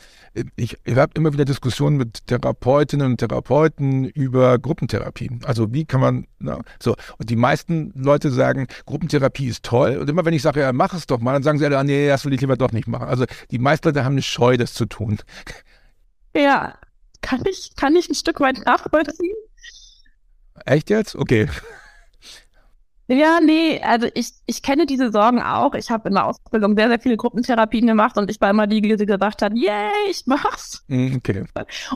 Ich, 0.55 0.77
ich 0.84 0.96
habe 0.96 1.12
immer 1.15 1.34
wieder 1.34 1.46
Diskussionen 1.46 1.98
mit 1.98 2.27
Therapeutinnen 2.27 3.12
und 3.12 3.17
Therapeuten 3.17 4.05
über 4.05 4.58
Gruppentherapie. 4.58 5.29
Also 5.43 5.74
wie 5.74 5.86
kann 5.86 6.01
man, 6.01 6.27
na, 6.39 6.60
so. 6.81 6.96
Und 7.17 7.29
die 7.29 7.36
meisten 7.36 7.91
Leute 7.96 8.31
sagen, 8.31 8.67
Gruppentherapie 8.86 9.48
ist 9.48 9.63
toll. 9.63 9.98
Und 9.98 10.10
immer 10.10 10.25
wenn 10.25 10.34
ich 10.34 10.41
sage, 10.41 10.62
ja, 10.62 10.72
mach 10.72 10.93
es 10.93 11.05
doch 11.05 11.19
mal, 11.19 11.34
dann 11.34 11.43
sagen 11.43 11.60
sie, 11.60 11.65
ja, 11.65 11.84
nee, 11.84 12.08
das 12.08 12.25
will 12.25 12.34
ich 12.34 12.41
lieber 12.41 12.55
doch 12.55 12.72
nicht 12.72 12.88
machen. 12.88 13.08
Also 13.08 13.25
die 13.51 13.60
meisten 13.60 13.89
Leute 13.89 14.05
haben 14.05 14.13
eine 14.13 14.22
Scheu, 14.22 14.58
das 14.58 14.74
zu 14.74 14.86
tun. 14.86 15.19
Ja, 16.36 16.75
kann 17.22 17.43
ich, 17.50 17.75
kann 17.75 17.96
ich 17.96 18.10
ein 18.10 18.15
Stück 18.15 18.39
weit 18.39 18.65
nachvollziehen. 18.65 19.36
Echt 20.66 20.89
jetzt? 20.89 21.16
Okay. 21.16 21.48
Ja, 23.12 23.39
nee, 23.44 23.82
also 23.82 24.08
ich, 24.13 24.34
ich 24.46 24.62
kenne 24.62 24.86
diese 24.86 25.12
Sorgen 25.12 25.42
auch. 25.42 25.74
Ich 25.74 25.89
habe 25.89 26.10
in 26.10 26.13
der 26.13 26.25
Ausbildung 26.25 26.78
sehr, 26.78 26.89
sehr 26.89 27.00
viele 27.00 27.18
Gruppentherapien 27.18 27.88
gemacht 27.88 28.20
und 28.20 28.30
ich 28.30 28.39
war 28.39 28.51
immer 28.51 28.68
die, 28.68 28.82
die 28.82 29.06
gesagt 29.06 29.42
hat, 29.42 29.51
yay, 29.56 29.89
ich 30.12 30.28
mach's. 30.28 30.84
Mm, 30.88 31.16
okay. 31.16 31.44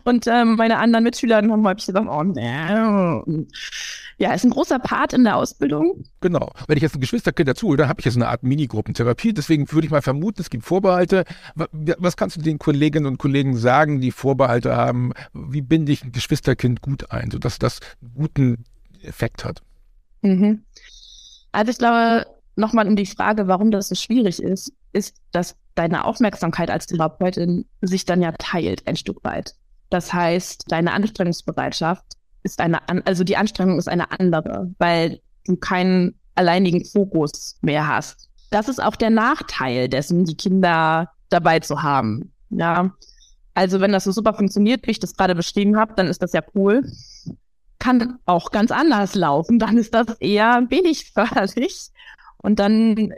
Und 0.05 0.25
ähm, 0.25 0.55
meine 0.55 0.79
anderen 0.79 1.03
Mitschüler 1.03 1.35
haben 1.35 1.67
häufig 1.67 1.85
gesagt, 1.85 2.07
oh 2.09 2.23
nee. 2.23 3.43
Ja, 4.17 4.33
ist 4.33 4.43
ein 4.43 4.49
großer 4.49 4.79
Part 4.79 5.13
in 5.13 5.23
der 5.23 5.35
Ausbildung. 5.35 6.03
Genau. 6.19 6.51
Wenn 6.67 6.77
ich 6.77 6.83
jetzt 6.83 6.95
ein 6.95 7.01
Geschwisterkind 7.01 7.47
dazu 7.47 7.67
hole, 7.67 7.77
dann 7.77 7.89
habe 7.89 7.99
ich 7.99 8.05
jetzt 8.05 8.15
eine 8.15 8.27
Art 8.27 8.41
Mini-Gruppentherapie. 8.41 9.33
Deswegen 9.33 9.71
würde 9.71 9.85
ich 9.85 9.91
mal 9.91 10.01
vermuten, 10.01 10.41
es 10.41 10.49
gibt 10.49 10.65
Vorbehalte. 10.65 11.25
Was 11.53 12.17
kannst 12.17 12.37
du 12.37 12.41
den 12.41 12.57
Kolleginnen 12.57 13.05
und 13.05 13.19
Kollegen 13.19 13.55
sagen, 13.55 14.01
die 14.01 14.11
Vorbehalte 14.11 14.75
haben? 14.75 15.11
Wie 15.33 15.61
binde 15.61 15.91
ich 15.91 16.03
ein 16.03 16.11
Geschwisterkind 16.11 16.81
gut 16.81 17.11
ein, 17.11 17.29
sodass 17.29 17.59
das 17.59 17.81
einen 18.01 18.13
guten 18.15 18.63
Effekt 19.03 19.45
hat? 19.45 19.61
Mhm. 20.23 20.63
Also 21.53 21.71
ich 21.71 21.77
glaube, 21.77 22.25
nochmal 22.55 22.87
um 22.87 22.95
die 22.95 23.05
Frage, 23.05 23.47
warum 23.47 23.71
das 23.71 23.87
so 23.87 23.95
schwierig 23.95 24.41
ist, 24.41 24.73
ist, 24.91 25.15
dass 25.31 25.55
deine 25.75 26.05
Aufmerksamkeit 26.05 26.69
als 26.69 26.87
Therapeutin 26.87 27.65
sich 27.81 28.05
dann 28.05 28.21
ja 28.21 28.31
teilt 28.33 28.85
ein 28.87 28.95
Stück 28.95 29.23
weit. 29.23 29.55
Das 29.89 30.13
heißt, 30.13 30.65
deine 30.67 30.93
Anstrengungsbereitschaft 30.93 32.03
ist 32.43 32.59
eine, 32.59 32.79
also 33.05 33.23
die 33.23 33.37
Anstrengung 33.37 33.77
ist 33.77 33.87
eine 33.87 34.11
andere, 34.19 34.73
weil 34.79 35.21
du 35.45 35.55
keinen 35.55 36.19
alleinigen 36.35 36.83
Fokus 36.83 37.57
mehr 37.61 37.87
hast. 37.87 38.29
Das 38.49 38.67
ist 38.67 38.81
auch 38.81 38.95
der 38.95 39.09
Nachteil 39.09 39.87
dessen, 39.87 40.25
die 40.25 40.35
Kinder 40.35 41.09
dabei 41.29 41.59
zu 41.59 41.81
haben. 41.81 42.33
Ja. 42.49 42.91
Also 43.53 43.79
wenn 43.79 43.91
das 43.91 44.03
so 44.03 44.11
super 44.11 44.33
funktioniert, 44.33 44.85
wie 44.85 44.91
ich 44.91 44.99
das 44.99 45.15
gerade 45.15 45.35
beschrieben 45.35 45.77
habe, 45.77 45.93
dann 45.95 46.07
ist 46.07 46.21
das 46.21 46.33
ja 46.33 46.41
cool 46.55 46.83
kann 47.83 48.19
auch 48.25 48.51
ganz 48.51 48.71
anders 48.71 49.13
laufen. 49.13 49.59
Dann 49.59 49.77
ist 49.77 49.93
das 49.93 50.07
eher 50.19 50.65
wenig 50.69 51.11
förderlich. 51.11 51.89
Und 52.37 52.59
dann 52.59 53.11
äh, 53.11 53.15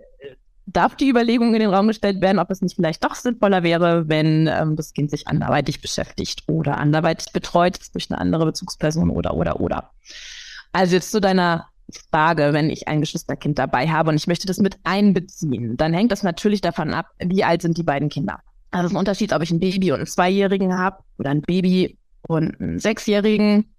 darf 0.66 0.96
die 0.96 1.08
Überlegung 1.08 1.54
in 1.54 1.60
den 1.60 1.70
Raum 1.70 1.88
gestellt 1.88 2.20
werden, 2.20 2.40
ob 2.40 2.50
es 2.50 2.62
nicht 2.62 2.76
vielleicht 2.76 3.04
doch 3.04 3.14
sinnvoller 3.14 3.62
wäre, 3.62 4.10
wenn 4.10 4.48
ähm, 4.48 4.76
das 4.76 4.94
Kind 4.94 5.12
sich 5.12 5.28
anderweitig 5.28 5.82
beschäftigt 5.82 6.44
oder 6.48 6.78
anderweitig 6.78 7.32
betreut 7.32 7.78
ist 7.78 7.94
durch 7.94 8.10
eine 8.10 8.20
andere 8.20 8.46
Bezugsperson 8.46 9.12
oder, 9.12 9.36
oder, 9.36 9.60
oder. 9.60 9.92
Also 10.72 10.96
jetzt 10.96 11.12
zu 11.12 11.22
deiner 11.22 11.68
Frage, 12.12 12.52
wenn 12.52 12.72
ich 12.72 12.88
ein 12.88 13.02
Geschwisterkind 13.02 13.60
dabei 13.60 13.88
habe 13.88 14.10
und 14.10 14.16
ich 14.16 14.26
möchte 14.26 14.48
das 14.48 14.58
mit 14.58 14.78
einbeziehen, 14.84 15.78
dann 15.78 15.94
hängt 15.94 16.12
das 16.12 16.24
natürlich 16.24 16.62
davon 16.62 16.92
ab, 16.96 17.12
wie 17.20 17.44
alt 17.44 17.62
sind 17.62 17.78
die 17.78 17.84
beiden 17.84 18.10
Kinder. 18.10 18.40
Also 18.72 18.88
es 18.88 18.92
ist 18.92 18.96
ein 18.96 19.00
Unterschied, 19.00 19.32
ob 19.32 19.44
ich 19.44 19.52
ein 19.52 19.60
Baby 19.60 19.92
und 19.92 20.00
einen 20.00 20.08
Zweijährigen 20.08 20.76
habe 20.76 21.04
oder 21.20 21.30
ein 21.30 21.42
Baby 21.42 22.00
und 22.24 22.60
einen 22.60 22.80
Sechsjährigen 22.80 23.75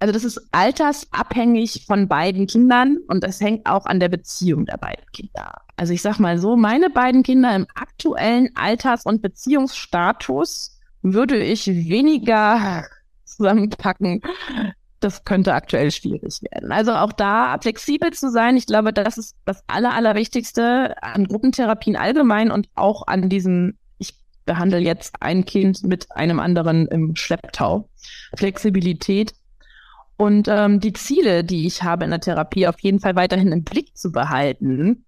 also 0.00 0.12
das 0.12 0.24
ist 0.24 0.40
altersabhängig 0.52 1.84
von 1.86 2.06
beiden 2.08 2.46
Kindern 2.46 2.98
und 3.08 3.24
das 3.24 3.40
hängt 3.40 3.66
auch 3.66 3.86
an 3.86 3.98
der 3.98 4.08
Beziehung 4.08 4.64
der 4.64 4.76
beiden 4.76 5.04
Kinder. 5.12 5.62
Also 5.76 5.92
ich 5.92 6.02
sag 6.02 6.18
mal 6.18 6.38
so, 6.38 6.56
meine 6.56 6.90
beiden 6.90 7.22
Kinder 7.22 7.54
im 7.54 7.66
aktuellen 7.74 8.50
Alters- 8.54 9.04
und 9.04 9.22
Beziehungsstatus 9.22 10.78
würde 11.02 11.38
ich 11.42 11.66
weniger 11.66 12.84
zusammenpacken. 13.24 14.22
Das 15.00 15.24
könnte 15.24 15.54
aktuell 15.54 15.90
schwierig 15.90 16.40
werden. 16.42 16.72
Also 16.72 16.92
auch 16.92 17.12
da 17.12 17.56
flexibel 17.60 18.12
zu 18.12 18.30
sein, 18.30 18.56
ich 18.56 18.66
glaube, 18.66 18.92
das 18.92 19.16
ist 19.16 19.36
das 19.44 19.62
Aller, 19.68 19.94
Allerwichtigste 19.94 21.00
an 21.02 21.26
Gruppentherapien 21.26 21.96
allgemein 21.96 22.50
und 22.50 22.68
auch 22.74 23.06
an 23.06 23.28
diesem, 23.28 23.78
ich 23.98 24.14
behandle 24.44 24.78
jetzt 24.78 25.14
ein 25.20 25.44
Kind 25.44 25.84
mit 25.84 26.10
einem 26.10 26.40
anderen 26.40 26.88
im 26.88 27.14
Schlepptau. 27.14 27.88
Flexibilität 28.36 29.34
und 30.18 30.48
ähm, 30.48 30.80
die 30.80 30.92
Ziele, 30.92 31.44
die 31.44 31.66
ich 31.66 31.84
habe 31.84 32.04
in 32.04 32.10
der 32.10 32.20
Therapie, 32.20 32.66
auf 32.66 32.80
jeden 32.80 32.98
Fall 32.98 33.14
weiterhin 33.14 33.52
im 33.52 33.62
Blick 33.62 33.96
zu 33.96 34.10
behalten. 34.10 35.04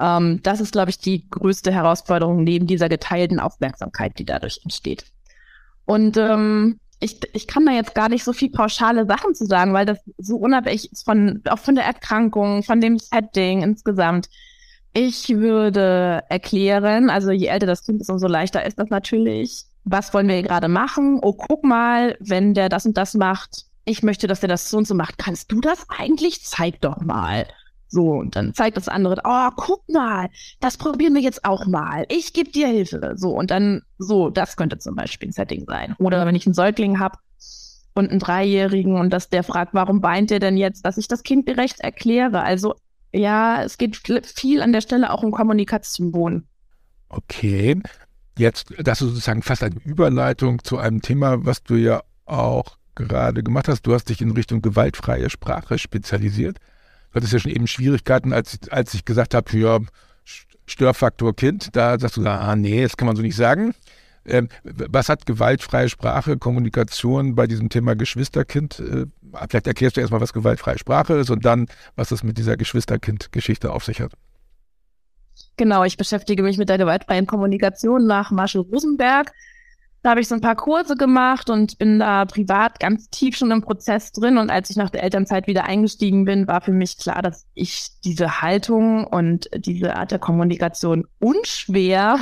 Ähm, 0.00 0.40
das 0.42 0.60
ist, 0.60 0.72
glaube 0.72 0.88
ich, 0.88 0.98
die 0.98 1.28
größte 1.28 1.70
Herausforderung 1.70 2.42
neben 2.42 2.66
dieser 2.66 2.88
geteilten 2.88 3.38
Aufmerksamkeit, 3.38 4.18
die 4.18 4.24
dadurch 4.24 4.60
entsteht. 4.64 5.04
Und 5.84 6.16
ähm, 6.16 6.80
ich, 6.98 7.20
ich 7.34 7.46
kann 7.46 7.66
da 7.66 7.72
jetzt 7.72 7.94
gar 7.94 8.08
nicht 8.08 8.24
so 8.24 8.32
viel 8.32 8.50
pauschale 8.50 9.06
Sachen 9.06 9.34
zu 9.34 9.44
sagen, 9.44 9.74
weil 9.74 9.84
das 9.84 9.98
so 10.16 10.36
unabhängig 10.36 10.90
ist 10.90 11.04
von, 11.04 11.42
auch 11.50 11.58
von 11.58 11.74
der 11.74 11.84
Erkrankung, 11.84 12.62
von 12.62 12.80
dem 12.80 12.98
Setting 12.98 13.62
insgesamt. 13.62 14.30
Ich 14.94 15.28
würde 15.28 16.22
erklären, 16.30 17.10
also 17.10 17.32
je 17.32 17.48
älter 17.48 17.66
das 17.66 17.84
Kind 17.84 18.00
ist, 18.00 18.08
umso 18.08 18.28
leichter 18.28 18.64
ist 18.64 18.78
das 18.78 18.88
natürlich. 18.88 19.64
Was 19.84 20.14
wollen 20.14 20.28
wir 20.28 20.42
gerade 20.42 20.68
machen? 20.68 21.18
Oh, 21.20 21.34
guck 21.34 21.64
mal, 21.64 22.16
wenn 22.18 22.54
der 22.54 22.70
das 22.70 22.86
und 22.86 22.96
das 22.96 23.12
macht, 23.12 23.66
ich 23.84 24.02
möchte, 24.02 24.26
dass 24.26 24.40
der 24.40 24.48
das 24.48 24.70
so 24.70 24.78
und 24.78 24.86
so 24.86 24.94
macht. 24.94 25.18
Kannst 25.18 25.50
du 25.50 25.60
das 25.60 25.86
eigentlich? 25.88 26.44
Zeig 26.44 26.80
doch 26.80 27.00
mal. 27.00 27.46
So, 27.88 28.08
und 28.12 28.36
dann 28.36 28.54
zeigt 28.54 28.78
das 28.78 28.88
andere, 28.88 29.20
oh, 29.24 29.50
guck 29.54 29.86
mal, 29.90 30.30
das 30.60 30.78
probieren 30.78 31.14
wir 31.14 31.20
jetzt 31.20 31.44
auch 31.44 31.66
mal. 31.66 32.06
Ich 32.08 32.32
gebe 32.32 32.50
dir 32.50 32.68
Hilfe. 32.68 33.12
So, 33.16 33.30
und 33.30 33.50
dann, 33.50 33.82
so, 33.98 34.30
das 34.30 34.56
könnte 34.56 34.78
zum 34.78 34.94
Beispiel 34.94 35.28
ein 35.28 35.32
Setting 35.32 35.66
sein. 35.66 35.94
Oder 35.98 36.24
wenn 36.24 36.34
ich 36.34 36.46
einen 36.46 36.54
Säugling 36.54 36.98
habe 36.98 37.18
und 37.94 38.08
einen 38.08 38.18
Dreijährigen 38.18 38.98
und 38.98 39.10
dass 39.10 39.28
der 39.28 39.42
fragt, 39.42 39.74
warum 39.74 40.02
weint 40.02 40.30
der 40.30 40.38
denn 40.38 40.56
jetzt, 40.56 40.86
dass 40.86 40.96
ich 40.96 41.06
das 41.06 41.22
Kind 41.22 41.44
gerecht 41.44 41.80
erkläre. 41.80 42.42
Also, 42.42 42.76
ja, 43.12 43.62
es 43.62 43.76
geht 43.76 44.00
viel 44.24 44.62
an 44.62 44.72
der 44.72 44.80
Stelle 44.80 45.12
auch 45.12 45.22
um 45.22 45.30
Kommunikation. 45.30 46.46
Okay. 47.10 47.82
Jetzt, 48.38 48.72
das 48.78 49.02
ist 49.02 49.08
sozusagen 49.08 49.42
fast 49.42 49.62
eine 49.62 49.76
Überleitung 49.84 50.64
zu 50.64 50.78
einem 50.78 51.02
Thema, 51.02 51.44
was 51.44 51.62
du 51.62 51.74
ja 51.74 52.02
auch 52.24 52.78
gerade 52.94 53.42
gemacht 53.42 53.68
hast. 53.68 53.82
Du 53.82 53.94
hast 53.94 54.08
dich 54.08 54.20
in 54.20 54.30
Richtung 54.32 54.62
gewaltfreie 54.62 55.30
Sprache 55.30 55.78
spezialisiert. 55.78 56.58
Du 57.10 57.16
hattest 57.16 57.32
ja 57.32 57.38
schon 57.38 57.52
eben 57.52 57.66
Schwierigkeiten, 57.66 58.32
als, 58.32 58.58
als 58.70 58.94
ich 58.94 59.04
gesagt 59.04 59.34
habe, 59.34 59.56
ja, 59.56 59.78
Störfaktor 60.66 61.34
Kind. 61.34 61.74
Da 61.76 61.98
sagst 61.98 62.16
du, 62.16 62.26
ah 62.26 62.56
nee, 62.56 62.82
das 62.82 62.96
kann 62.96 63.06
man 63.06 63.16
so 63.16 63.22
nicht 63.22 63.36
sagen. 63.36 63.74
Ähm, 64.24 64.48
was 64.62 65.08
hat 65.08 65.26
gewaltfreie 65.26 65.88
Sprache, 65.88 66.38
Kommunikation 66.38 67.34
bei 67.34 67.46
diesem 67.46 67.68
Thema 67.68 67.96
Geschwisterkind? 67.96 68.78
Äh, 68.78 69.06
vielleicht 69.48 69.66
erklärst 69.66 69.96
du 69.96 70.00
erstmal, 70.00 70.20
was 70.20 70.32
gewaltfreie 70.32 70.78
Sprache 70.78 71.14
ist 71.14 71.30
und 71.30 71.44
dann, 71.44 71.66
was 71.96 72.12
es 72.12 72.22
mit 72.22 72.38
dieser 72.38 72.56
Geschwisterkind-Geschichte 72.56 73.72
auf 73.72 73.84
sich 73.84 74.00
hat. 74.00 74.12
Genau, 75.56 75.84
ich 75.84 75.96
beschäftige 75.96 76.42
mich 76.42 76.56
mit 76.56 76.68
der 76.68 76.78
gewaltfreien 76.78 77.26
Kommunikation 77.26 78.06
nach 78.06 78.30
Marshall 78.30 78.62
Rosenberg. 78.62 79.32
Da 80.02 80.10
habe 80.10 80.20
ich 80.20 80.26
so 80.26 80.34
ein 80.34 80.40
paar 80.40 80.56
Kurse 80.56 80.96
gemacht 80.96 81.48
und 81.48 81.78
bin 81.78 82.00
da 82.00 82.24
privat 82.24 82.80
ganz 82.80 83.08
tief 83.10 83.36
schon 83.36 83.52
im 83.52 83.62
Prozess 83.62 84.10
drin. 84.10 84.36
Und 84.36 84.50
als 84.50 84.68
ich 84.68 84.76
nach 84.76 84.90
der 84.90 85.04
Elternzeit 85.04 85.46
wieder 85.46 85.64
eingestiegen 85.64 86.24
bin, 86.24 86.48
war 86.48 86.60
für 86.60 86.72
mich 86.72 86.98
klar, 86.98 87.22
dass 87.22 87.46
ich 87.54 87.88
diese 88.04 88.42
Haltung 88.42 89.06
und 89.06 89.48
diese 89.54 89.94
Art 89.94 90.10
der 90.10 90.18
Kommunikation 90.18 91.06
unschwer 91.20 92.18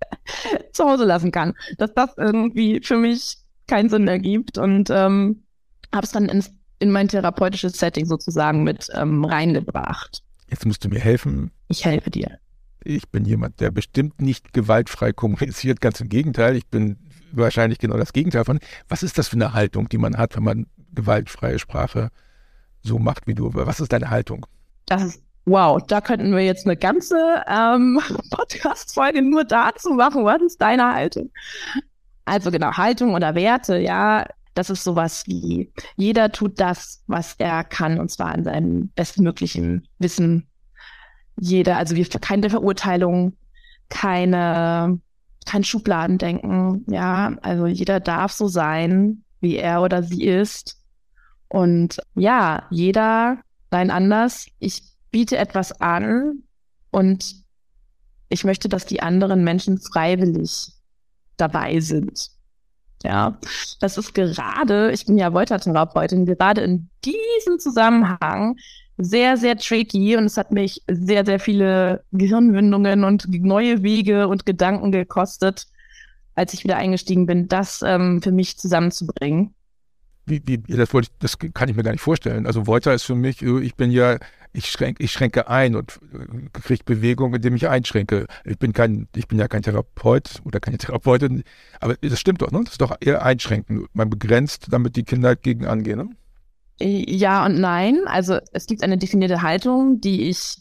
zu 0.72 0.84
Hause 0.84 1.04
lassen 1.04 1.32
kann. 1.32 1.54
Dass 1.76 1.92
das 1.92 2.16
irgendwie 2.16 2.80
für 2.84 2.96
mich 2.96 3.38
keinen 3.66 3.88
Sinn 3.88 4.06
ergibt. 4.06 4.56
Und 4.56 4.88
ähm, 4.90 5.42
habe 5.92 6.04
es 6.04 6.12
dann 6.12 6.28
ins, 6.28 6.52
in 6.78 6.92
mein 6.92 7.08
therapeutisches 7.08 7.72
Setting 7.74 8.06
sozusagen 8.06 8.62
mit 8.62 8.88
ähm, 8.94 9.24
reingebracht. 9.24 10.22
Jetzt 10.48 10.66
musst 10.66 10.84
du 10.84 10.88
mir 10.88 11.00
helfen. 11.00 11.50
Ich 11.66 11.84
helfe 11.84 12.10
dir. 12.10 12.38
Ich 12.84 13.08
bin 13.08 13.24
jemand, 13.24 13.60
der 13.60 13.72
bestimmt 13.72 14.20
nicht 14.22 14.52
gewaltfrei 14.52 15.12
kommuniziert. 15.12 15.80
Ganz 15.80 16.00
im 16.00 16.08
Gegenteil. 16.08 16.56
Ich 16.56 16.68
bin 16.68 16.96
wahrscheinlich 17.32 17.78
genau 17.78 17.96
das 17.96 18.12
Gegenteil 18.12 18.44
von. 18.44 18.58
Was 18.88 19.02
ist 19.02 19.18
das 19.18 19.28
für 19.28 19.36
eine 19.36 19.52
Haltung, 19.52 19.88
die 19.88 19.98
man 19.98 20.16
hat, 20.16 20.36
wenn 20.36 20.44
man 20.44 20.66
gewaltfreie 20.94 21.58
Sprache 21.58 22.10
so 22.82 22.98
macht 22.98 23.26
wie 23.26 23.34
du? 23.34 23.50
Was 23.54 23.80
ist 23.80 23.92
deine 23.92 24.10
Haltung? 24.10 24.46
Das 24.86 25.02
ist 25.02 25.22
Wow, 25.50 25.80
da 25.86 26.02
könnten 26.02 26.32
wir 26.32 26.44
jetzt 26.44 26.66
eine 26.66 26.76
ganze 26.76 27.16
ähm, 27.46 27.98
Podcast-Folge 28.30 29.22
nur 29.22 29.44
dazu 29.44 29.94
machen. 29.94 30.22
Was 30.26 30.42
ist 30.42 30.60
deine 30.60 30.92
Haltung? 30.92 31.30
Also 32.26 32.50
genau, 32.50 32.72
Haltung 32.72 33.14
oder 33.14 33.34
Werte, 33.34 33.78
ja, 33.78 34.26
das 34.52 34.68
ist 34.68 34.84
sowas 34.84 35.22
wie, 35.26 35.72
jeder 35.96 36.32
tut 36.32 36.60
das, 36.60 37.02
was 37.06 37.34
er 37.38 37.64
kann, 37.64 37.98
und 37.98 38.10
zwar 38.10 38.34
in 38.34 38.44
seinem 38.44 38.88
bestmöglichen 38.94 39.88
Wissen. 39.98 40.46
Jeder, 41.40 41.78
also 41.78 41.96
wir 41.96 42.06
keine 42.20 42.50
Verurteilung, 42.50 43.34
keine 43.88 45.00
kein 45.48 45.64
Schubladendenken. 45.64 46.84
Ja, 46.88 47.34
also 47.40 47.66
jeder 47.66 48.00
darf 48.00 48.32
so 48.32 48.48
sein, 48.48 49.24
wie 49.40 49.56
er 49.56 49.82
oder 49.82 50.02
sie 50.02 50.24
ist. 50.24 50.76
Und 51.48 51.98
ja, 52.14 52.66
jeder 52.70 53.38
sein 53.70 53.90
anders. 53.90 54.46
Ich 54.58 54.82
biete 55.10 55.38
etwas 55.38 55.80
an 55.80 56.42
und 56.90 57.34
ich 58.28 58.44
möchte, 58.44 58.68
dass 58.68 58.84
die 58.84 59.00
anderen 59.00 59.42
Menschen 59.42 59.78
freiwillig 59.78 60.72
dabei 61.38 61.80
sind. 61.80 62.28
Ja, 63.02 63.38
das 63.80 63.96
ist 63.96 64.14
gerade, 64.14 64.92
ich 64.92 65.06
bin 65.06 65.16
ja 65.16 65.32
Volta-Therapeutin, 65.32 66.26
gerade 66.26 66.60
in 66.60 66.90
diesem 67.04 67.58
Zusammenhang 67.58 68.56
sehr, 68.98 69.36
sehr 69.36 69.56
tricky 69.56 70.16
und 70.16 70.24
es 70.24 70.36
hat 70.36 70.52
mich 70.52 70.82
sehr, 70.88 71.24
sehr 71.24 71.40
viele 71.40 72.04
Gehirnwindungen 72.12 73.04
und 73.04 73.28
neue 73.28 73.82
Wege 73.82 74.28
und 74.28 74.44
Gedanken 74.44 74.92
gekostet, 74.92 75.66
als 76.34 76.52
ich 76.52 76.64
wieder 76.64 76.76
eingestiegen 76.76 77.26
bin, 77.26 77.48
das 77.48 77.82
ähm, 77.86 78.20
für 78.22 78.32
mich 78.32 78.58
zusammenzubringen. 78.58 79.54
Wie, 80.26 80.42
wie, 80.44 80.58
das, 80.58 80.92
wollte 80.92 81.08
ich, 81.10 81.18
das 81.20 81.38
kann 81.38 81.70
ich 81.70 81.76
mir 81.76 81.82
gar 81.82 81.92
nicht 81.92 82.02
vorstellen. 82.02 82.46
Also 82.46 82.66
Volta 82.66 82.92
ist 82.92 83.04
für 83.04 83.14
mich, 83.14 83.40
ich 83.40 83.76
bin 83.76 83.90
ja 83.90 84.18
ich 84.52 84.70
schränke, 84.70 85.02
ich 85.02 85.12
schränke 85.12 85.48
ein 85.48 85.74
und 85.76 86.00
äh, 86.12 86.48
kriege 86.52 86.84
Bewegung, 86.84 87.34
indem 87.34 87.54
ich 87.54 87.68
einschränke. 87.68 88.26
Ich 88.44 88.58
bin 88.58 88.72
kein, 88.72 89.08
ich 89.14 89.28
bin 89.28 89.38
ja 89.38 89.48
kein 89.48 89.62
Therapeut 89.62 90.40
oder 90.44 90.60
keine 90.60 90.78
Therapeutin, 90.78 91.44
aber 91.80 91.96
das 92.00 92.18
stimmt 92.18 92.42
doch, 92.42 92.50
ne? 92.50 92.60
Das 92.64 92.72
ist 92.72 92.80
doch 92.80 92.96
eher 93.00 93.24
einschränken. 93.24 93.86
Man 93.92 94.10
begrenzt, 94.10 94.66
damit 94.70 94.96
die 94.96 95.04
Kinder 95.04 95.36
gegen 95.36 95.66
angehen, 95.66 95.98
ne? 95.98 96.10
Ja 96.80 97.44
und 97.44 97.60
nein. 97.60 98.00
Also 98.06 98.38
es 98.52 98.66
gibt 98.66 98.82
eine 98.82 98.98
definierte 98.98 99.42
Haltung, 99.42 100.00
die 100.00 100.28
ich 100.28 100.56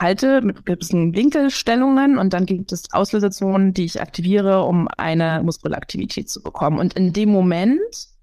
halte 0.00 0.40
mit 0.40 0.64
gewissen 0.64 1.14
Winkelstellungen 1.14 2.18
und 2.18 2.32
dann 2.32 2.46
gibt 2.46 2.72
es 2.72 2.92
Auslösezonen, 2.92 3.74
die 3.74 3.84
ich 3.84 4.00
aktiviere, 4.00 4.64
um 4.64 4.88
eine 4.96 5.42
Muskelaktivität 5.42 6.30
zu 6.30 6.42
bekommen. 6.42 6.78
Und 6.78 6.94
in 6.94 7.12
dem 7.12 7.28
Moment 7.30 7.80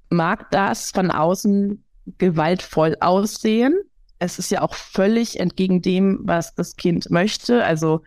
mag 0.09 0.49
das 0.51 0.91
von 0.91 1.11
außen 1.11 1.83
gewaltvoll 2.17 2.97
aussehen, 2.99 3.75
es 4.19 4.39
ist 4.39 4.51
ja 4.51 4.61
auch 4.61 4.73
völlig 4.73 5.39
entgegen 5.39 5.81
dem, 5.81 6.19
was 6.23 6.55
das 6.55 6.75
Kind 6.75 7.09
möchte. 7.09 7.63
Also 7.63 8.01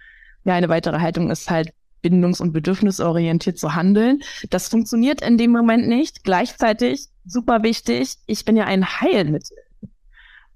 ja, 0.44 0.54
eine 0.54 0.68
weitere 0.68 0.99
Haltung 0.99 1.30
ist 1.30 1.50
halt 1.50 1.73
bindungs- 2.02 2.40
und 2.40 2.52
bedürfnisorientiert 2.52 3.59
zu 3.59 3.75
handeln. 3.75 4.21
Das 4.50 4.69
funktioniert 4.69 5.23
in 5.23 5.38
dem 5.38 5.50
Moment 5.50 5.88
nicht. 5.88 6.25
Gleichzeitig, 6.25 7.09
super 7.25 7.62
wichtig, 7.62 8.16
ich 8.26 8.45
bin 8.45 8.57
ja 8.57 8.64
ein 8.64 8.87
Heilmittel. 9.00 9.57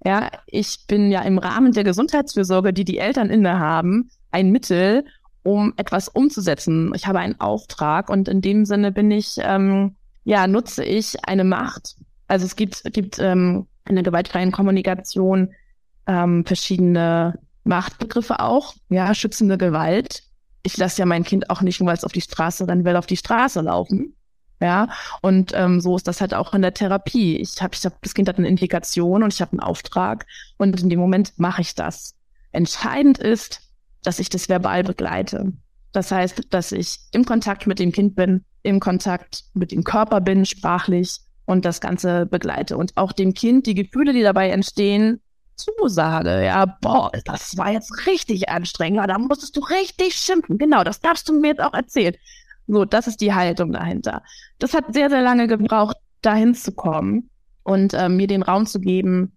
Ja, 0.04 0.30
ich 0.46 0.86
bin 0.86 1.10
ja 1.10 1.22
im 1.22 1.38
Rahmen 1.38 1.72
der 1.72 1.84
Gesundheitsfürsorge, 1.84 2.72
die 2.72 2.84
die 2.84 2.98
Eltern 2.98 3.30
innehaben, 3.30 4.10
ein 4.30 4.50
Mittel, 4.50 5.04
um 5.42 5.72
etwas 5.76 6.08
umzusetzen. 6.08 6.92
Ich 6.94 7.06
habe 7.06 7.20
einen 7.20 7.40
Auftrag 7.40 8.10
und 8.10 8.28
in 8.28 8.42
dem 8.42 8.66
Sinne 8.66 8.92
bin 8.92 9.10
ich, 9.10 9.36
ähm, 9.38 9.96
ja, 10.24 10.46
nutze 10.46 10.84
ich 10.84 11.24
eine 11.26 11.44
Macht. 11.44 11.96
Also 12.28 12.44
es 12.44 12.56
gibt, 12.56 12.82
gibt 12.92 13.18
ähm, 13.18 13.66
in 13.88 13.94
der 13.94 14.04
gewaltfreien 14.04 14.52
Kommunikation 14.52 15.52
ähm, 16.06 16.44
verschiedene 16.44 17.38
Machtbegriffe 17.64 18.40
auch, 18.40 18.74
ja, 18.88 19.14
schützende 19.14 19.58
Gewalt. 19.58 20.22
Ich 20.64 20.76
lasse 20.76 20.98
ja 20.98 21.06
mein 21.06 21.24
Kind 21.24 21.50
auch 21.50 21.60
nicht 21.60 21.78
nur, 21.78 21.88
weil 21.88 21.96
es 21.96 22.04
auf 22.04 22.12
die 22.12 22.20
Straße 22.20 22.66
rennen 22.66 22.84
will, 22.84 22.96
auf 22.96 23.06
die 23.06 23.16
Straße 23.16 23.60
laufen. 23.60 24.16
Ja, 24.60 24.88
und 25.20 25.52
ähm, 25.54 25.80
so 25.80 25.96
ist 25.96 26.08
das 26.08 26.20
halt 26.20 26.32
auch 26.32 26.54
in 26.54 26.62
der 26.62 26.74
Therapie. 26.74 27.36
Ich 27.36 27.60
habe, 27.60 27.74
ich 27.74 27.84
hab, 27.84 28.00
das 28.02 28.14
Kind 28.14 28.28
hat 28.28 28.38
eine 28.38 28.48
Indikation 28.48 29.22
und 29.22 29.32
ich 29.32 29.40
habe 29.40 29.52
einen 29.52 29.60
Auftrag 29.60 30.26
und 30.56 30.80
in 30.80 30.88
dem 30.88 30.98
Moment 30.98 31.32
mache 31.38 31.60
ich 31.60 31.74
das. 31.74 32.14
Entscheidend 32.50 33.18
ist, 33.18 33.60
dass 34.02 34.18
ich 34.18 34.28
das 34.30 34.48
verbal 34.48 34.82
begleite. 34.82 35.52
Das 35.92 36.10
heißt, 36.10 36.46
dass 36.50 36.72
ich 36.72 36.98
im 37.12 37.24
Kontakt 37.24 37.66
mit 37.66 37.78
dem 37.78 37.92
Kind 37.92 38.16
bin, 38.16 38.44
im 38.62 38.80
Kontakt 38.80 39.44
mit 39.54 39.70
dem 39.70 39.84
Körper 39.84 40.20
bin, 40.20 40.46
sprachlich, 40.46 41.20
und 41.46 41.64
das 41.64 41.80
Ganze 41.80 42.26
begleite 42.26 42.76
und 42.76 42.96
auch 42.96 43.12
dem 43.12 43.34
Kind 43.34 43.66
die 43.66 43.74
Gefühle, 43.74 44.12
die 44.12 44.22
dabei 44.22 44.50
entstehen, 44.50 45.20
zusage. 45.56 46.44
Ja, 46.44 46.66
boah, 46.66 47.10
das 47.24 47.56
war 47.56 47.72
jetzt 47.72 48.06
richtig 48.06 48.48
anstrengend. 48.48 49.08
Da 49.08 49.18
musstest 49.18 49.56
du 49.56 49.60
richtig 49.60 50.14
schimpfen. 50.14 50.58
Genau, 50.58 50.84
das 50.84 51.00
darfst 51.00 51.28
du 51.28 51.38
mir 51.38 51.48
jetzt 51.48 51.62
auch 51.62 51.74
erzählen. 51.74 52.14
So, 52.66 52.84
das 52.84 53.06
ist 53.06 53.20
die 53.20 53.34
Haltung 53.34 53.72
dahinter. 53.72 54.22
Das 54.58 54.74
hat 54.74 54.92
sehr, 54.92 55.10
sehr 55.10 55.22
lange 55.22 55.46
gebraucht, 55.46 55.96
dahin 56.22 56.54
zu 56.54 56.72
kommen 56.72 57.30
und 57.62 57.94
äh, 57.94 58.08
mir 58.08 58.26
den 58.26 58.42
Raum 58.42 58.66
zu 58.66 58.80
geben, 58.80 59.32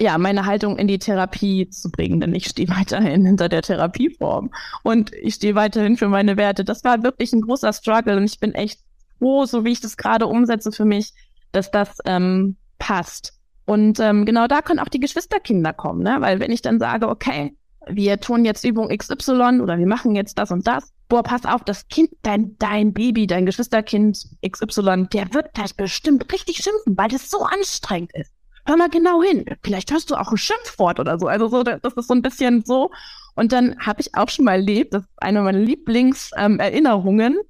ja, 0.00 0.16
meine 0.16 0.46
Haltung 0.46 0.78
in 0.78 0.88
die 0.88 0.98
Therapie 0.98 1.68
zu 1.68 1.90
bringen, 1.90 2.20
denn 2.20 2.34
ich 2.34 2.46
stehe 2.46 2.68
weiterhin 2.76 3.26
hinter 3.26 3.48
der 3.48 3.62
Therapieform 3.62 4.50
und 4.82 5.12
ich 5.14 5.34
stehe 5.34 5.54
weiterhin 5.54 5.96
für 5.96 6.08
meine 6.08 6.36
Werte. 6.36 6.64
Das 6.64 6.84
war 6.84 7.02
wirklich 7.02 7.32
ein 7.32 7.42
großer 7.42 7.72
Struggle 7.72 8.16
und 8.16 8.24
ich 8.24 8.40
bin 8.40 8.54
echt 8.54 8.80
froh, 9.18 9.44
so 9.44 9.64
wie 9.64 9.72
ich 9.72 9.80
das 9.80 9.96
gerade 9.96 10.26
umsetze 10.26 10.72
für 10.72 10.86
mich, 10.86 11.12
dass 11.52 11.70
das 11.70 11.98
ähm, 12.06 12.56
passt. 12.78 13.34
Und 13.70 14.00
ähm, 14.00 14.24
genau 14.24 14.48
da 14.48 14.62
können 14.62 14.80
auch 14.80 14.88
die 14.88 14.98
Geschwisterkinder 14.98 15.72
kommen, 15.72 16.02
ne? 16.02 16.16
Weil 16.18 16.40
wenn 16.40 16.50
ich 16.50 16.60
dann 16.60 16.80
sage, 16.80 17.08
okay, 17.08 17.56
wir 17.86 18.18
tun 18.18 18.44
jetzt 18.44 18.64
Übung 18.64 18.88
XY 18.88 19.60
oder 19.62 19.78
wir 19.78 19.86
machen 19.86 20.16
jetzt 20.16 20.40
das 20.40 20.50
und 20.50 20.66
das, 20.66 20.92
boah, 21.08 21.22
pass 21.22 21.44
auf, 21.46 21.62
das 21.62 21.86
Kind, 21.86 22.10
dein, 22.22 22.56
dein 22.58 22.92
Baby, 22.92 23.28
dein 23.28 23.46
Geschwisterkind 23.46 24.26
XY, 24.44 25.06
der 25.12 25.32
wird 25.32 25.54
gleich 25.54 25.76
bestimmt 25.76 26.32
richtig 26.32 26.56
schimpfen, 26.56 26.98
weil 26.98 27.10
das 27.10 27.30
so 27.30 27.44
anstrengend 27.44 28.10
ist. 28.14 28.32
Hör 28.66 28.76
mal 28.76 28.88
genau 28.88 29.22
hin. 29.22 29.44
Vielleicht 29.62 29.92
hörst 29.92 30.10
du 30.10 30.16
auch 30.16 30.32
ein 30.32 30.36
Schimpfwort 30.36 30.98
oder 30.98 31.20
so. 31.20 31.28
Also 31.28 31.46
so, 31.46 31.62
das 31.62 31.94
ist 31.94 32.08
so 32.08 32.14
ein 32.14 32.22
bisschen 32.22 32.64
so. 32.64 32.90
Und 33.36 33.52
dann 33.52 33.78
habe 33.78 34.00
ich 34.00 34.16
auch 34.16 34.30
schon 34.30 34.46
mal 34.46 34.54
erlebt, 34.54 34.94
das 34.94 35.04
ist 35.04 35.10
eine 35.18 35.42
meiner 35.42 35.60
Lieblingserinnerungen, 35.60 37.34
ähm, 37.34 37.40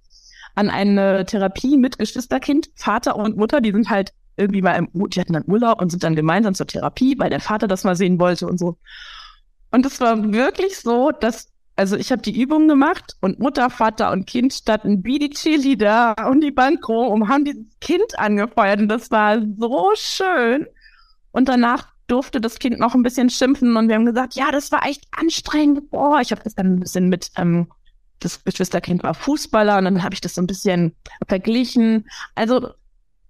an 0.55 0.69
eine 0.69 1.25
Therapie 1.25 1.79
mit 1.79 1.99
Geschwisterkind, 1.99 2.69
Vater 2.75 3.17
und 3.17 3.39
Mutter, 3.39 3.63
die 3.63 3.73
sind 3.73 3.89
halt 3.89 4.13
irgendwie 4.41 4.63
mal 4.63 4.75
im, 4.75 4.89
die 5.11 5.21
hatten 5.21 5.35
dann 5.35 5.45
Urlaub 5.47 5.81
und 5.81 5.91
sind 5.91 6.03
dann 6.03 6.17
gemeinsam 6.17 6.55
zur 6.55 6.67
Therapie, 6.67 7.19
weil 7.19 7.31
der 7.31 7.41
Vater 7.41 7.69
das 7.69 7.85
mal 7.85 7.97
sehen 7.97 8.19
wollte 8.19 8.47
und 8.47 8.59
so. 8.59 8.79
Und 9.71 9.87
es 9.87 10.01
war 10.01 10.33
wirklich 10.33 10.79
so, 10.79 11.13
dass, 11.13 11.53
also 11.77 11.97
ich 11.97 12.11
habe 12.11 12.23
die 12.23 12.41
Übung 12.41 12.67
gemacht 12.67 13.17
und 13.21 13.39
Mutter, 13.39 13.71
Vater 13.71 14.11
und 14.11 14.27
Kind 14.27 14.53
standen 14.53 15.05
wie 15.05 15.19
die 15.19 15.31
Cheerleader 15.31 16.29
und 16.29 16.41
die 16.41 16.51
Bankro 16.51 17.07
und 17.07 17.29
haben 17.29 17.45
dieses 17.45 17.65
Kind 17.81 18.19
angefeuert 18.19 18.81
und 18.81 18.89
das 18.89 19.11
war 19.11 19.41
so 19.59 19.91
schön. 19.95 20.67
Und 21.33 21.49
danach 21.49 21.89
durfte 22.09 22.41
das 22.41 22.59
Kind 22.59 22.81
noch 22.81 22.95
ein 22.95 23.05
bisschen 23.05 23.31
schimpfen 23.31 23.77
und 23.77 23.89
wir 23.89 23.95
haben 23.95 24.07
gesagt, 24.07 24.35
ja, 24.35 24.51
das 24.51 24.73
war 24.73 24.85
echt 24.85 25.07
anstrengend. 25.13 25.91
Boah, 25.91 26.21
ich 26.21 26.33
habe 26.33 26.43
das 26.43 26.57
dann 26.57 26.75
ein 26.75 26.81
bisschen 26.81 27.09
mit 27.09 27.31
ähm, 27.37 27.69
das 28.21 28.45
Geschwisterkind 28.45 29.03
war 29.03 29.15
Fußballer 29.15 29.79
und 29.79 29.85
dann 29.85 30.03
habe 30.03 30.15
ich 30.15 30.21
das 30.21 30.35
so 30.35 30.43
ein 30.43 30.47
bisschen 30.47 30.95
verglichen. 31.27 32.09
Also 32.35 32.71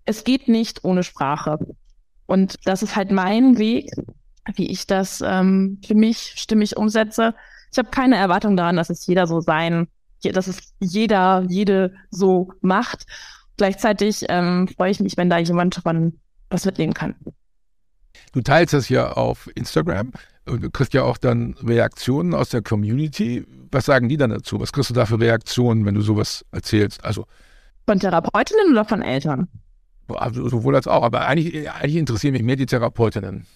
es 0.05 0.25
geht 0.25 0.49
nicht 0.49 0.85
ohne 0.85 1.03
Sprache. 1.03 1.59
Und 2.27 2.57
das 2.65 2.83
ist 2.83 2.97
halt 2.97 3.11
mein 3.11 3.59
Weg, 3.59 3.91
wie 4.55 4.71
ich 4.71 4.87
das 4.87 5.23
ähm, 5.25 5.81
für 5.87 5.95
mich 5.95 6.35
stimmig 6.37 6.77
umsetze. 6.77 7.35
Ich 7.73 7.79
habe 7.79 7.91
keine 7.91 8.17
Erwartung 8.17 8.57
daran, 8.57 8.77
dass 8.77 8.91
es 8.91 9.07
jeder 9.07 9.27
so 9.27 9.41
sein, 9.41 9.89
dass 10.23 10.47
es 10.47 10.75
jeder, 10.81 11.45
jede 11.49 11.95
so 12.11 12.53
macht. 12.61 13.07
Gleichzeitig 13.57 14.25
ähm, 14.29 14.69
freue 14.69 14.91
ich 14.91 15.01
mich, 15.01 15.17
wenn 15.17 15.31
da 15.31 15.39
jemand 15.39 15.77
von 15.77 16.19
was 16.51 16.65
mitnehmen 16.65 16.95
kann. 16.95 17.15
Du 18.33 18.41
teilst 18.41 18.75
das 18.75 18.89
ja 18.89 19.13
auf 19.13 19.49
Instagram 19.55 20.13
und 20.47 20.63
du 20.63 20.71
kriegst 20.71 20.95
ja 20.95 21.03
auch 21.03 21.19
dann 21.19 21.55
Reaktionen 21.63 22.35
aus 22.35 22.51
der 22.51 22.63
Community. 22.63 23.45
Was 23.71 23.87
sagen 23.87 24.09
die 24.09 24.17
dann 24.17 24.31
dazu? 24.31 24.61
Was 24.61 24.73
kriegst 24.73 24.91
du 24.91 24.95
da 24.95 25.07
für 25.07 25.21
Reaktionen, 25.21 25.85
wenn 25.85 25.95
du 25.95 26.01
sowas 26.01 26.45
erzählst? 26.53 27.05
Also 27.05 27.27
von 27.87 27.99
Therapeutinnen 27.99 28.73
oder 28.73 28.85
von 28.85 29.03
Eltern? 29.03 29.49
Also, 30.15 30.49
sowohl 30.49 30.77
als 30.77 30.87
auch, 30.87 31.03
aber 31.03 31.27
eigentlich, 31.27 31.71
eigentlich 31.71 31.97
interessieren 31.97 32.33
mich 32.33 32.43
mehr 32.43 32.57
die 32.57 32.67
Therapeutinnen. 32.67 33.47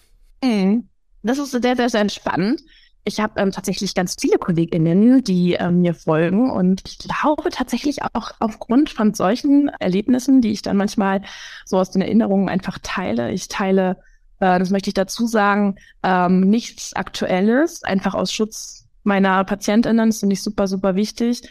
Mhm. 0.43 0.89
Das 1.23 1.39
ist 1.39 1.51
sehr, 1.51 1.75
sehr, 1.75 1.89
sehr 1.89 2.09
spannend. 2.09 2.61
Ich 3.03 3.19
habe 3.19 3.39
ähm, 3.39 3.51
tatsächlich 3.51 3.93
ganz 3.93 4.15
viele 4.19 4.37
Kolleginnen, 4.37 5.23
die 5.23 5.53
ähm, 5.53 5.81
mir 5.81 5.93
folgen 5.93 6.49
und 6.49 6.81
ich 6.87 6.97
glaube 6.97 7.49
tatsächlich 7.51 8.01
auch 8.01 8.31
aufgrund 8.39 8.89
von 8.89 9.13
solchen 9.13 9.69
Erlebnissen, 9.79 10.41
die 10.41 10.51
ich 10.51 10.63
dann 10.63 10.77
manchmal 10.77 11.21
so 11.65 11.77
aus 11.77 11.91
den 11.91 12.01
Erinnerungen 12.01 12.49
einfach 12.49 12.79
teile. 12.81 13.31
Ich 13.31 13.47
teile 13.47 13.97
äh, 14.39 14.59
das 14.59 14.69
möchte 14.69 14.89
ich 14.89 14.93
dazu 14.93 15.27
sagen, 15.27 15.75
ähm, 16.03 16.41
nichts 16.41 16.93
Aktuelles, 16.93 17.83
einfach 17.83 18.13
aus 18.13 18.31
Schutz 18.31 18.87
meiner 19.03 19.43
PatientInnen, 19.43 20.09
das 20.09 20.19
finde 20.19 20.33
ich 20.33 20.41
super, 20.41 20.67
super 20.67 20.95
wichtig. 20.95 21.41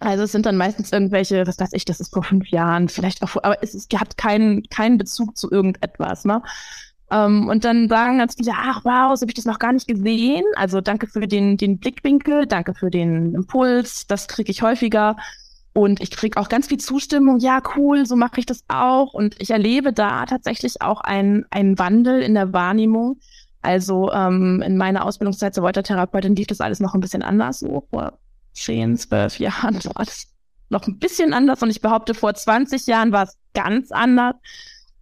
Also 0.00 0.24
es 0.24 0.32
sind 0.32 0.46
dann 0.46 0.56
meistens 0.56 0.92
irgendwelche, 0.92 1.46
was 1.46 1.58
weiß 1.58 1.72
ich, 1.72 1.84
das 1.84 2.00
ist 2.00 2.12
vor 2.12 2.24
fünf 2.24 2.48
Jahren, 2.48 2.88
vielleicht 2.88 3.22
auch 3.22 3.28
vor, 3.28 3.44
aber 3.44 3.62
es, 3.62 3.74
es 3.74 3.86
hat 3.94 4.16
keinen 4.16 4.64
keinen 4.64 4.98
Bezug 4.98 5.36
zu 5.36 5.50
irgendetwas, 5.50 6.24
ne? 6.24 6.42
Um, 7.10 7.18
ähm, 7.18 7.48
und 7.48 7.64
dann 7.64 7.88
sagen 7.88 8.18
ganz 8.18 8.34
viele, 8.34 8.52
ach 8.56 8.80
wow, 8.84 9.16
so 9.16 9.22
habe 9.22 9.30
ich 9.30 9.34
das 9.34 9.44
noch 9.44 9.58
gar 9.58 9.72
nicht 9.72 9.86
gesehen. 9.86 10.42
Also 10.56 10.80
danke 10.80 11.06
für 11.06 11.28
den, 11.28 11.58
den 11.58 11.78
Blickwinkel, 11.78 12.46
danke 12.46 12.74
für 12.74 12.90
den 12.90 13.34
Impuls, 13.34 14.06
das 14.06 14.26
kriege 14.26 14.50
ich 14.50 14.62
häufiger. 14.62 15.16
Und 15.74 16.00
ich 16.00 16.10
kriege 16.10 16.40
auch 16.40 16.48
ganz 16.48 16.68
viel 16.68 16.78
Zustimmung, 16.78 17.40
ja, 17.40 17.60
cool, 17.76 18.06
so 18.06 18.16
mache 18.16 18.40
ich 18.40 18.46
das 18.46 18.64
auch. 18.68 19.12
Und 19.12 19.36
ich 19.40 19.50
erlebe 19.50 19.92
da 19.92 20.24
tatsächlich 20.24 20.80
auch 20.80 21.00
einen, 21.02 21.44
einen 21.50 21.78
Wandel 21.78 22.22
in 22.22 22.34
der 22.34 22.52
Wahrnehmung. 22.52 23.18
Also 23.60 24.10
ähm, 24.12 24.62
in 24.64 24.76
meiner 24.76 25.04
Ausbildungszeit 25.04 25.54
zur 25.54 25.64
Woltertherapeutin 25.64 26.36
lief 26.36 26.46
das 26.46 26.60
alles 26.60 26.80
noch 26.80 26.94
ein 26.94 27.00
bisschen 27.00 27.22
anders. 27.22 27.60
So 27.60 27.86
vor 27.90 28.18
zehn, 28.54 28.96
zwölf 28.96 29.38
Jahren 29.38 29.84
war 29.84 30.04
das 30.04 30.28
noch 30.70 30.86
ein 30.86 30.98
bisschen 30.98 31.34
anders. 31.34 31.62
Und 31.62 31.70
ich 31.70 31.80
behaupte, 31.80 32.14
vor 32.14 32.34
20 32.34 32.86
Jahren 32.86 33.12
war 33.12 33.24
es 33.24 33.36
ganz 33.52 33.92
anders. 33.92 34.34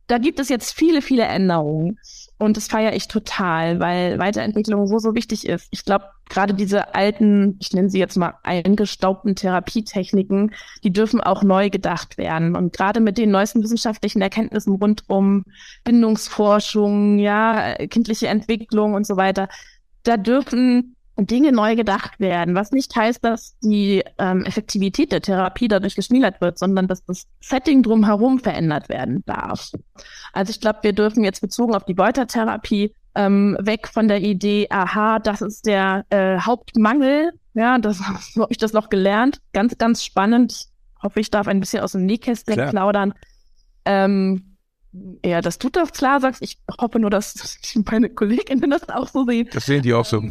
da 0.09 0.19
gibt 0.19 0.41
es 0.41 0.49
jetzt 0.49 0.73
viele, 0.73 1.01
viele 1.01 1.25
Änderungen. 1.25 1.99
Und 2.39 2.57
das 2.57 2.67
feiere 2.67 2.95
ich 2.95 3.07
total, 3.07 3.79
weil 3.79 4.19
Weiterentwicklung 4.19 4.87
so, 4.89 4.99
so 4.99 5.15
wichtig 5.15 5.47
ist. 5.47 5.69
Ich 5.71 5.85
glaube, 5.85 6.07
gerade 6.29 6.55
diese 6.55 6.95
alten, 6.95 7.57
ich 7.61 7.73
nenne 7.73 7.89
sie 7.89 8.01
jetzt 8.01 8.17
mal 8.17 8.35
eingestaubten 8.43 9.37
Therapietechniken, 9.37 10.53
die 10.83 10.93
dürfen 10.93 11.21
auch 11.21 11.45
neu 11.45 11.71
gedacht 11.71 12.19
werden. 12.19 12.57
Und 12.57 12.73
gerade 12.73 13.01
mit 13.01 13.17
den 13.17 13.31
neuesten 13.31 13.63
wissenschaftlichen 13.63 14.21
Erkenntnissen 14.21 14.75
rund 14.75 15.05
um 15.09 15.45
Bindungsforschung, 15.85 17.19
ja, 17.19 17.75
kindliche 17.87 18.27
Entwicklung 18.27 18.95
und 18.95 19.07
so 19.07 19.17
weiter, 19.17 19.49
da 20.03 20.17
dürfen 20.17 20.97
Dinge 21.27 21.53
neu 21.53 21.77
gedacht 21.77 22.19
werden, 22.21 22.55
was 22.55 22.73
nicht 22.73 22.95
heißt, 22.95 23.25
dass 23.25 23.57
die 23.61 24.03
ähm, 24.19 24.45
Effektivität 24.45 25.13
der 25.13 25.21
Therapie 25.21 25.69
dadurch 25.69 25.95
geschmälert 25.95 26.41
wird, 26.41 26.59
sondern 26.59 26.89
dass 26.89 27.05
das 27.05 27.27
Setting 27.41 27.83
drumherum 27.83 28.39
verändert 28.39 28.89
werden 28.89 29.23
darf. 29.27 29.73
Also 30.33 30.51
ich 30.51 30.61
glaube, 30.61 30.81
wir 30.83 30.93
dürfen 30.93 31.25
jetzt 31.25 31.41
bezogen 31.41 31.75
auf 31.75 31.85
die 31.85 31.95
Beutertherapie 31.95 32.95
ähm, 33.15 33.57
weg 33.61 33.89
von 33.89 34.09
der 34.09 34.21
Idee, 34.21 34.67
aha, 34.71 35.19
das 35.19 35.43
ist 35.43 35.67
der 35.67 36.05
äh, 36.11 36.39
Hauptmangel, 36.39 37.33
ja, 37.55 37.79
das 37.79 37.99
so 38.35 38.43
habe 38.43 38.53
ich 38.53 38.59
das 38.59 38.73
noch 38.73 38.89
gelernt, 38.89 39.41
ganz, 39.53 39.77
ganz 39.79 40.05
spannend. 40.05 40.53
Ich 40.53 41.03
hoffe, 41.03 41.21
ich 41.21 41.31
darf 41.31 41.49
ein 41.49 41.61
bisschen 41.61 41.83
aus 41.83 41.93
dem 41.93 42.07
Nähkästchen 42.07 42.55
Klar. 42.55 42.71
plaudern. 42.71 43.15
Ähm, 43.85 44.57
ja, 45.25 45.41
dass 45.41 45.59
du 45.59 45.69
das 45.71 45.93
klar 45.93 46.21
sagst. 46.21 46.43
Ich 46.43 46.59
hoffe 46.81 46.99
nur, 46.99 47.11
dass 47.11 47.59
meine 47.91 48.11
Kolleginnen 48.11 48.71
das 48.71 48.89
auch 48.89 49.09
so 49.09 49.25
sehen. 49.25 49.49
Das 49.53 49.67
sehen 49.67 49.83
die 49.83 49.95
auch 49.95 50.05
so. 50.05 50.23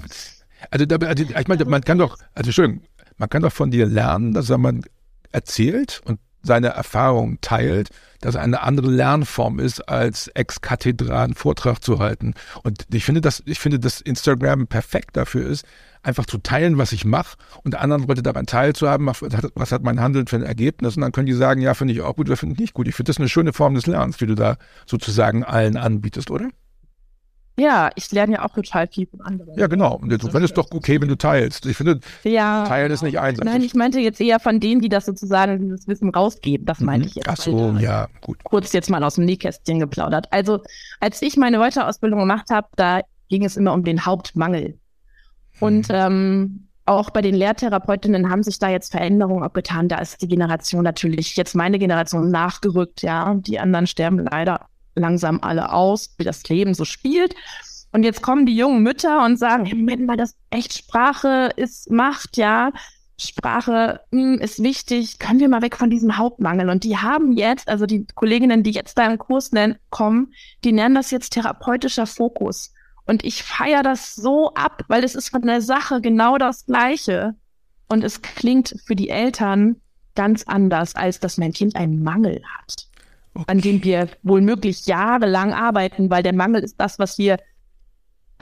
Also, 0.69 0.85
da, 0.85 0.95
also 1.05 1.23
ich 1.23 1.47
meine, 1.47 1.65
man 1.65 1.81
kann 1.81 1.97
doch, 1.97 2.17
also 2.33 2.49
Entschuldigung, 2.49 2.83
man 3.17 3.29
kann 3.29 3.41
doch 3.41 3.53
von 3.53 3.71
dir 3.71 3.85
lernen, 3.85 4.33
dass 4.33 4.49
man 4.49 4.83
erzählt 5.31 6.01
und 6.05 6.19
seine 6.43 6.69
Erfahrungen 6.69 7.39
teilt, 7.41 7.89
dass 8.19 8.35
eine 8.35 8.61
andere 8.61 8.89
Lernform 8.89 9.59
ist, 9.59 9.87
als 9.87 10.27
ex 10.29 10.61
cathedra 10.61 11.23
einen 11.23 11.33
Vortrag 11.33 11.83
zu 11.83 11.99
halten. 11.99 12.33
Und 12.63 12.85
ich 12.91 13.05
finde, 13.05 13.21
dass, 13.21 13.43
ich 13.45 13.59
finde, 13.59 13.79
dass 13.79 14.01
Instagram 14.01 14.67
perfekt 14.67 15.17
dafür 15.17 15.47
ist, 15.47 15.65
einfach 16.03 16.25
zu 16.25 16.39
teilen, 16.39 16.77
was 16.77 16.91
ich 16.93 17.05
mache 17.05 17.37
und 17.63 17.75
anderen 17.75 18.07
Leute 18.07 18.23
daran 18.23 18.47
teilzuhaben, 18.47 19.07
was 19.07 19.71
hat 19.71 19.83
mein 19.83 20.01
Handeln 20.01 20.27
für 20.27 20.37
ein 20.37 20.43
Ergebnis. 20.43 20.95
Und 20.95 21.01
dann 21.01 21.11
können 21.11 21.27
die 21.27 21.33
sagen, 21.33 21.61
ja, 21.61 21.73
finde 21.73 21.93
ich 21.93 22.01
auch 22.01 22.15
gut 22.15 22.27
oder 22.27 22.37
finde 22.37 22.53
ich 22.53 22.59
nicht 22.59 22.73
gut. 22.73 22.87
Ich 22.87 22.95
finde 22.95 23.09
das 23.09 23.17
eine 23.17 23.29
schöne 23.29 23.53
Form 23.53 23.75
des 23.75 23.85
Lernens, 23.85 24.17
die 24.17 24.25
du 24.25 24.35
da 24.35 24.57
sozusagen 24.85 25.43
allen 25.43 25.77
anbietest, 25.77 26.31
oder? 26.31 26.49
Ja, 27.61 27.91
ich 27.95 28.11
lerne 28.11 28.33
ja 28.33 28.45
auch 28.45 28.53
total 28.53 28.87
viel 28.87 29.05
von 29.05 29.21
anderen. 29.21 29.55
Ja, 29.55 29.67
genau. 29.67 29.97
Und 29.97 30.33
wenn 30.33 30.43
es 30.43 30.53
doch 30.53 30.67
okay, 30.71 30.99
wenn 30.99 31.09
du 31.09 31.15
teilst. 31.15 31.67
Ich 31.67 31.77
finde, 31.77 31.99
ja, 32.23 32.65
teilen 32.65 32.91
ist 32.91 33.03
nicht 33.03 33.19
einseitig. 33.19 33.51
Nein, 33.51 33.61
ich 33.61 33.75
meinte 33.75 33.99
jetzt 33.99 34.19
eher 34.19 34.39
von 34.39 34.59
denen, 34.59 34.81
die 34.81 34.89
das 34.89 35.05
sozusagen, 35.05 35.59
dieses 35.59 35.87
Wissen 35.87 36.09
rausgeben. 36.09 36.65
Das 36.65 36.79
meinte 36.79 37.05
mhm. 37.05 37.09
ich 37.09 37.15
jetzt. 37.15 37.29
Ach 37.29 37.37
so, 37.37 37.75
ja, 37.79 38.07
gut. 38.21 38.43
Kurz 38.43 38.73
jetzt 38.73 38.89
mal 38.89 39.03
aus 39.03 39.15
dem 39.15 39.25
Nähkästchen 39.25 39.79
geplaudert. 39.79 40.25
Also, 40.31 40.61
als 40.99 41.21
ich 41.21 41.37
meine 41.37 41.59
Weuterausbildung 41.59 42.19
gemacht 42.19 42.49
habe, 42.49 42.67
da 42.75 43.01
ging 43.29 43.45
es 43.45 43.57
immer 43.57 43.73
um 43.73 43.83
den 43.83 44.07
Hauptmangel. 44.07 44.79
Und 45.59 45.89
mhm. 45.89 45.95
ähm, 45.95 46.67
auch 46.85 47.11
bei 47.11 47.21
den 47.21 47.35
Lehrtherapeutinnen 47.35 48.31
haben 48.31 48.41
sich 48.41 48.57
da 48.57 48.69
jetzt 48.69 48.91
Veränderungen 48.91 49.43
abgetan. 49.43 49.87
Da 49.87 49.99
ist 49.99 50.19
die 50.19 50.27
Generation 50.27 50.83
natürlich 50.83 51.35
jetzt 51.35 51.53
meine 51.53 51.77
Generation 51.77 52.31
nachgerückt, 52.31 53.03
ja. 53.03 53.35
Die 53.35 53.59
anderen 53.59 53.85
sterben 53.85 54.17
leider 54.17 54.65
langsam 54.95 55.39
alle 55.41 55.71
aus, 55.73 56.13
wie 56.17 56.23
das 56.23 56.47
Leben 56.49 56.73
so 56.73 56.85
spielt. 56.85 57.35
Und 57.91 58.03
jetzt 58.03 58.21
kommen 58.21 58.45
die 58.45 58.55
jungen 58.55 58.83
Mütter 58.83 59.23
und 59.25 59.37
sagen, 59.37 59.65
hey, 59.65 59.75
Moment 59.75 60.05
mal, 60.05 60.17
das 60.17 60.35
echt 60.49 60.73
Sprache 60.73 61.51
ist 61.55 61.91
Macht, 61.91 62.37
ja. 62.37 62.71
Sprache 63.19 63.99
mh, 64.11 64.21
hm, 64.21 64.39
ist 64.39 64.63
wichtig, 64.63 65.19
können 65.19 65.39
wir 65.39 65.49
mal 65.49 65.61
weg 65.61 65.75
von 65.75 65.89
diesem 65.89 66.17
Hauptmangel. 66.17 66.69
Und 66.69 66.83
die 66.83 66.97
haben 66.97 67.33
jetzt, 67.33 67.67
also 67.67 67.85
die 67.85 68.07
Kolleginnen, 68.15 68.63
die 68.63 68.71
jetzt 68.71 68.97
da 68.97 69.05
im 69.05 69.19
Kurs 69.19 69.51
nennen, 69.51 69.75
kommen, 69.89 70.33
die 70.63 70.71
nennen 70.71 70.95
das 70.95 71.11
jetzt 71.11 71.33
therapeutischer 71.33 72.07
Fokus. 72.07 72.73
Und 73.05 73.23
ich 73.23 73.43
feiere 73.43 73.83
das 73.83 74.15
so 74.15 74.53
ab, 74.53 74.83
weil 74.87 75.03
es 75.03 75.15
ist 75.15 75.29
von 75.29 75.41
der 75.41 75.61
Sache 75.61 76.01
genau 76.01 76.37
das 76.37 76.65
Gleiche. 76.65 77.35
Und 77.89 78.03
es 78.03 78.21
klingt 78.21 78.75
für 78.85 78.95
die 78.95 79.09
Eltern 79.09 79.81
ganz 80.15 80.43
anders, 80.43 80.95
als 80.95 81.19
dass 81.19 81.37
mein 81.37 81.53
Kind 81.53 81.75
einen 81.75 82.01
Mangel 82.01 82.41
hat 82.57 82.90
okay. 83.33 83.45
an 83.47 83.61
dem 83.61 83.83
wir 83.83 84.09
wohl 84.23 84.41
möglich 84.41 84.85
jahrelang 84.85 85.53
arbeiten, 85.53 86.09
weil 86.09 86.23
der 86.23 86.33
Mangel 86.33 86.63
ist 86.63 86.75
das, 86.79 86.99
was 86.99 87.17
wir 87.17 87.37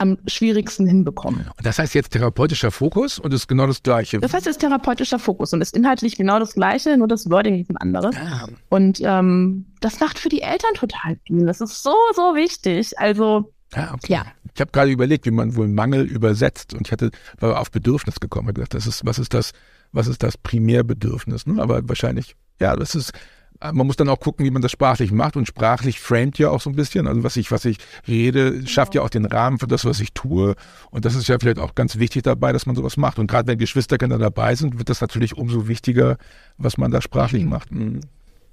am 0.00 0.16
schwierigsten 0.26 0.86
hinbekommen. 0.86 1.46
Und 1.56 1.66
das 1.66 1.78
heißt 1.78 1.94
jetzt 1.94 2.10
therapeutischer 2.10 2.70
Fokus 2.70 3.18
und 3.18 3.34
ist 3.34 3.46
genau 3.46 3.66
das 3.66 3.82
Gleiche? 3.82 4.18
Das 4.18 4.32
heißt 4.32 4.46
jetzt 4.46 4.60
therapeutischer 4.60 5.18
Fokus 5.18 5.52
und 5.52 5.60
ist 5.60 5.76
inhaltlich 5.76 6.16
genau 6.16 6.38
das 6.38 6.54
Gleiche, 6.54 6.96
nur 6.96 7.06
das 7.06 7.28
Wording 7.30 7.60
ist 7.60 7.68
ein 7.68 7.76
anderes. 7.76 8.16
Ah. 8.16 8.48
Und 8.70 9.00
ähm, 9.02 9.66
das 9.80 10.00
macht 10.00 10.18
für 10.18 10.30
die 10.30 10.40
Eltern 10.40 10.72
total 10.74 11.18
viel. 11.26 11.44
Das 11.44 11.60
ist 11.60 11.82
so, 11.82 11.94
so 12.16 12.34
wichtig. 12.34 12.98
Also, 12.98 13.52
ah, 13.74 13.92
okay. 13.92 14.14
ja. 14.14 14.24
Ich 14.54 14.60
habe 14.60 14.70
gerade 14.72 14.90
überlegt, 14.90 15.26
wie 15.26 15.30
man 15.30 15.54
wohl 15.54 15.68
Mangel 15.68 16.06
übersetzt 16.06 16.72
und 16.72 16.86
ich 16.86 16.92
hatte 16.92 17.10
war 17.38 17.60
auf 17.60 17.70
Bedürfnis 17.70 18.20
gekommen. 18.20 18.48
Ich 18.48 18.54
gedacht, 18.54 18.74
das 18.74 18.86
ist, 18.86 19.04
was 19.04 19.18
ist 19.18 19.34
das, 19.34 19.52
was 19.92 20.06
ist 20.06 20.22
das 20.22 20.38
Primärbedürfnis? 20.38 21.46
Ne? 21.46 21.60
Aber 21.60 21.86
wahrscheinlich, 21.88 22.36
ja, 22.58 22.74
das 22.74 22.94
ist 22.94 23.12
man 23.62 23.86
muss 23.86 23.96
dann 23.96 24.08
auch 24.08 24.20
gucken, 24.20 24.44
wie 24.46 24.50
man 24.50 24.62
das 24.62 24.72
sprachlich 24.72 25.12
macht 25.12 25.36
und 25.36 25.46
sprachlich 25.46 26.00
framet 26.00 26.38
ja 26.38 26.50
auch 26.50 26.60
so 26.60 26.70
ein 26.70 26.76
bisschen. 26.76 27.06
Also 27.06 27.22
was 27.22 27.36
ich, 27.36 27.50
was 27.52 27.64
ich 27.64 27.78
rede, 28.08 28.66
schafft 28.66 28.94
ja 28.94 29.02
auch 29.02 29.10
den 29.10 29.26
Rahmen 29.26 29.58
für 29.58 29.66
das, 29.66 29.84
was 29.84 30.00
ich 30.00 30.12
tue. 30.12 30.54
Und 30.90 31.04
das 31.04 31.14
ist 31.14 31.28
ja 31.28 31.38
vielleicht 31.38 31.58
auch 31.58 31.74
ganz 31.74 31.98
wichtig 31.98 32.22
dabei, 32.22 32.52
dass 32.52 32.66
man 32.66 32.74
sowas 32.74 32.96
macht. 32.96 33.18
Und 33.18 33.26
gerade 33.26 33.48
wenn 33.48 33.58
Geschwisterkinder 33.58 34.18
dabei 34.18 34.54
sind, 34.54 34.78
wird 34.78 34.88
das 34.88 35.00
natürlich 35.00 35.36
umso 35.36 35.68
wichtiger, 35.68 36.16
was 36.56 36.78
man 36.78 36.90
da 36.90 37.02
sprachlich 37.02 37.44
macht. 37.44 37.70
Mhm. 37.70 38.00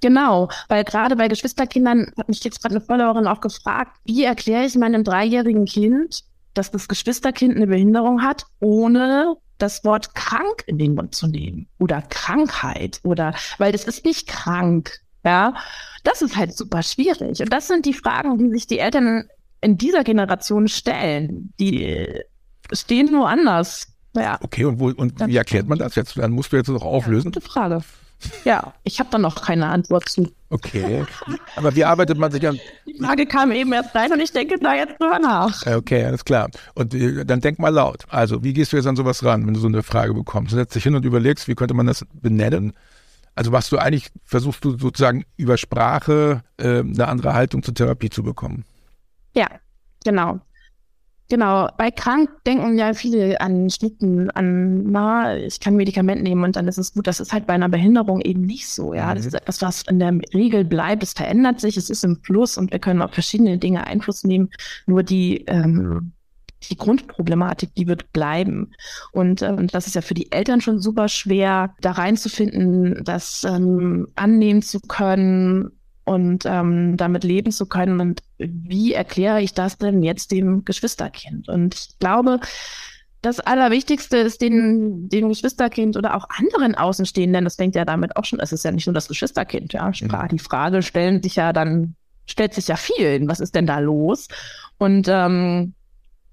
Genau, 0.00 0.48
weil 0.68 0.84
gerade 0.84 1.16
bei 1.16 1.26
Geschwisterkindern 1.26 2.12
hat 2.16 2.28
mich 2.28 2.44
jetzt 2.44 2.62
gerade 2.62 2.76
eine 2.76 2.84
Followerin 2.84 3.26
auch 3.26 3.40
gefragt, 3.40 3.96
wie 4.04 4.24
erkläre 4.24 4.64
ich 4.64 4.76
meinem 4.76 5.02
dreijährigen 5.02 5.64
Kind, 5.64 6.22
dass 6.54 6.70
das 6.70 6.86
Geschwisterkind 6.86 7.56
eine 7.56 7.66
Behinderung 7.66 8.22
hat, 8.22 8.46
ohne 8.60 9.36
das 9.58 9.84
Wort 9.84 10.14
krank 10.14 10.64
in 10.66 10.78
den 10.78 10.94
Mund 10.94 11.14
zu 11.14 11.26
nehmen 11.26 11.68
oder 11.78 12.02
Krankheit 12.02 13.00
oder, 13.02 13.34
weil 13.58 13.72
das 13.72 13.84
ist 13.84 14.04
nicht 14.04 14.28
krank, 14.28 15.00
ja. 15.24 15.54
Das 16.04 16.22
ist 16.22 16.36
halt 16.36 16.56
super 16.56 16.82
schwierig. 16.82 17.40
Und 17.40 17.52
das 17.52 17.66
sind 17.66 17.84
die 17.84 17.92
Fragen, 17.92 18.38
die 18.38 18.50
sich 18.50 18.66
die 18.66 18.78
Eltern 18.78 19.28
in 19.60 19.76
dieser 19.76 20.04
Generation 20.04 20.68
stellen. 20.68 21.52
Die 21.58 22.22
stehen 22.72 23.10
nur 23.10 23.28
anders. 23.28 23.88
Ja. 24.16 24.38
Okay, 24.40 24.64
und, 24.64 24.80
wo, 24.80 24.88
und 24.88 25.26
wie 25.26 25.36
erklärt 25.36 25.68
man 25.68 25.78
das 25.78 25.94
jetzt? 25.96 26.16
Dann 26.16 26.32
musst 26.32 26.52
du 26.52 26.56
jetzt 26.56 26.68
noch 26.68 26.82
auflösen. 26.82 27.28
Ja, 27.28 27.32
gute 27.34 27.40
Frage. 27.40 27.82
Ja, 28.44 28.74
ich 28.82 28.98
habe 28.98 29.10
da 29.10 29.18
noch 29.18 29.42
keine 29.42 29.66
Antwort 29.66 30.08
zu. 30.08 30.32
Okay. 30.50 31.04
Aber 31.56 31.74
wie 31.76 31.84
arbeitet 31.84 32.18
man 32.18 32.32
sich 32.32 32.46
an. 32.46 32.58
Die 32.86 32.98
Frage 32.98 33.26
kam 33.26 33.52
eben 33.52 33.72
erst 33.72 33.94
rein 33.94 34.12
und 34.12 34.20
ich 34.20 34.32
denke 34.32 34.58
da 34.58 34.74
jetzt 34.74 34.98
drüber 34.98 35.18
nach. 35.18 35.64
Okay, 35.66 36.04
alles 36.04 36.24
klar. 36.24 36.48
Und 36.74 36.94
äh, 36.94 37.24
dann 37.24 37.40
denk 37.40 37.58
mal 37.58 37.68
laut. 37.68 38.04
Also, 38.08 38.42
wie 38.42 38.52
gehst 38.52 38.72
du 38.72 38.76
jetzt 38.76 38.86
an 38.86 38.96
sowas 38.96 39.24
ran, 39.24 39.46
wenn 39.46 39.54
du 39.54 39.60
so 39.60 39.68
eine 39.68 39.82
Frage 39.82 40.14
bekommst? 40.14 40.52
Du 40.52 40.56
setzt 40.56 40.74
dich 40.74 40.82
hin 40.82 40.94
und 40.94 41.04
überlegst, 41.04 41.48
wie 41.48 41.54
könnte 41.54 41.74
man 41.74 41.86
das 41.86 42.04
benennen? 42.12 42.72
Also, 43.34 43.52
was 43.52 43.68
du 43.68 43.78
eigentlich 43.78 44.10
versuchst 44.24 44.64
du 44.64 44.76
sozusagen 44.76 45.24
über 45.36 45.58
Sprache 45.58 46.42
äh, 46.56 46.80
eine 46.80 47.08
andere 47.08 47.34
Haltung 47.34 47.62
zur 47.62 47.74
Therapie 47.74 48.10
zu 48.10 48.22
bekommen? 48.22 48.64
Ja, 49.34 49.46
genau. 50.04 50.40
Genau, 51.30 51.68
bei 51.76 51.90
krank 51.90 52.30
denken 52.46 52.78
ja 52.78 52.94
viele 52.94 53.38
an 53.42 53.68
Schnitten, 53.68 54.30
an, 54.30 54.90
na, 54.90 55.36
ich 55.36 55.60
kann 55.60 55.76
Medikament 55.76 56.22
nehmen 56.22 56.42
und 56.42 56.56
dann 56.56 56.66
ist 56.68 56.78
es 56.78 56.94
gut. 56.94 57.06
Das 57.06 57.20
ist 57.20 57.34
halt 57.34 57.46
bei 57.46 57.52
einer 57.52 57.68
Behinderung 57.68 58.22
eben 58.22 58.42
nicht 58.42 58.66
so, 58.66 58.94
ja. 58.94 59.14
Das 59.14 59.24
mhm. 59.24 59.28
ist 59.28 59.34
etwas, 59.34 59.60
was 59.60 59.82
in 59.82 59.98
der 59.98 60.18
Regel 60.32 60.64
bleibt. 60.64 61.02
Es 61.02 61.12
verändert 61.12 61.60
sich, 61.60 61.76
es 61.76 61.90
ist 61.90 62.02
im 62.02 62.16
Fluss 62.22 62.56
und 62.56 62.72
wir 62.72 62.78
können 62.78 63.02
auf 63.02 63.12
verschiedene 63.12 63.58
Dinge 63.58 63.86
Einfluss 63.86 64.24
nehmen. 64.24 64.48
Nur 64.86 65.02
die, 65.02 65.44
ähm, 65.48 66.12
die 66.70 66.76
Grundproblematik, 66.76 67.74
die 67.74 67.86
wird 67.86 68.10
bleiben. 68.12 68.72
Und 69.12 69.42
ähm, 69.42 69.66
das 69.66 69.86
ist 69.86 69.96
ja 69.96 70.00
für 70.00 70.14
die 70.14 70.32
Eltern 70.32 70.62
schon 70.62 70.80
super 70.80 71.08
schwer, 71.08 71.74
da 71.82 71.92
reinzufinden, 71.92 73.04
das 73.04 73.44
ähm, 73.44 74.08
annehmen 74.16 74.62
zu 74.62 74.80
können, 74.80 75.77
und 76.08 76.44
ähm, 76.46 76.96
damit 76.96 77.22
leben 77.22 77.52
zu 77.52 77.66
können. 77.66 78.00
Und 78.00 78.22
wie 78.38 78.94
erkläre 78.94 79.42
ich 79.42 79.52
das 79.52 79.76
denn 79.76 80.02
jetzt 80.02 80.30
dem 80.30 80.64
Geschwisterkind? 80.64 81.48
Und 81.48 81.74
ich 81.74 81.98
glaube, 81.98 82.40
das 83.20 83.40
Allerwichtigste 83.40 84.16
ist 84.16 84.40
den, 84.40 85.10
dem 85.10 85.28
Geschwisterkind 85.28 85.96
oder 85.96 86.16
auch 86.16 86.26
anderen 86.38 86.74
Außenstehenden, 86.74 87.44
das 87.44 87.56
fängt 87.56 87.74
ja 87.74 87.84
damit 87.84 88.16
auch 88.16 88.24
schon, 88.24 88.40
es 88.40 88.52
ist 88.52 88.64
ja 88.64 88.70
nicht 88.70 88.86
nur 88.86 88.94
das 88.94 89.08
Geschwisterkind, 89.08 89.74
ja. 89.74 89.86
Mhm. 89.88 90.28
Die 90.30 90.38
Frage 90.38 90.82
stellen 90.82 91.22
sich 91.22 91.36
ja 91.36 91.52
dann, 91.52 91.94
stellt 92.26 92.54
sich 92.54 92.68
ja 92.68 92.76
vielen, 92.76 93.28
was 93.28 93.40
ist 93.40 93.54
denn 93.54 93.66
da 93.66 93.78
los? 93.78 94.28
Und 94.78 95.08
ähm, 95.08 95.74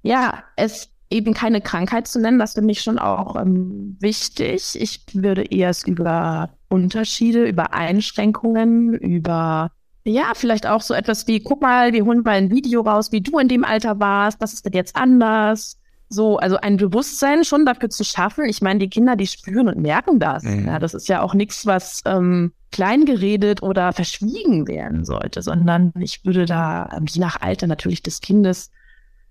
ja, 0.04 0.44
es 0.56 0.90
eben 1.10 1.34
keine 1.34 1.60
Krankheit 1.60 2.08
zu 2.08 2.20
nennen, 2.20 2.40
das 2.40 2.54
finde 2.54 2.72
ich 2.72 2.82
schon 2.82 2.98
auch 3.00 3.36
ähm, 3.36 3.98
wichtig. 4.00 4.80
Ich 4.80 5.02
würde 5.14 5.44
eher 5.44 5.70
es 5.70 5.86
über 5.86 6.50
Unterschiede, 6.84 7.46
über 7.46 7.74
Einschränkungen, 7.74 8.94
über 8.94 9.72
ja, 10.08 10.34
vielleicht 10.36 10.68
auch 10.68 10.82
so 10.82 10.94
etwas 10.94 11.26
wie, 11.28 11.40
guck 11.40 11.62
mal, 11.62 11.92
wir 11.92 12.06
holen 12.06 12.22
mal 12.24 12.36
ein 12.36 12.52
Video 12.52 12.82
raus, 12.82 13.12
wie 13.12 13.22
du 13.22 13.40
in 13.40 13.48
dem 13.48 13.66
Alter 13.66 14.00
warst, 14.00 14.40
das 14.40 14.54
ist 14.54 14.66
denn 14.66 14.74
jetzt 14.74 14.96
anders. 14.96 15.80
So, 16.10 16.38
also 16.38 16.58
ein 16.58 16.78
Bewusstsein 16.78 17.44
schon 17.44 17.66
dafür 17.66 17.90
zu 17.90 18.04
schaffen. 18.04 18.46
Ich 18.46 18.62
meine, 18.62 18.80
die 18.80 18.90
Kinder, 18.90 19.16
die 19.16 19.26
spüren 19.26 19.68
und 19.68 19.80
merken 19.80 20.20
das. 20.20 20.44
Mhm. 20.44 20.68
Ja, 20.68 20.78
das 20.78 20.94
ist 20.94 21.08
ja 21.08 21.22
auch 21.22 21.34
nichts, 21.34 21.66
was 21.66 22.04
ähm, 22.06 22.54
klein 22.72 23.06
geredet 23.06 23.64
oder 23.64 23.92
verschwiegen 23.94 24.68
werden 24.68 25.06
sollte, 25.06 25.42
sondern 25.42 25.92
ich 26.00 26.24
würde 26.24 26.46
da, 26.46 26.90
ähm, 26.96 27.06
je 27.08 27.22
nach 27.22 27.42
Alter 27.42 27.66
natürlich 27.66 28.04
des 28.04 28.22
Kindes, 28.22 28.70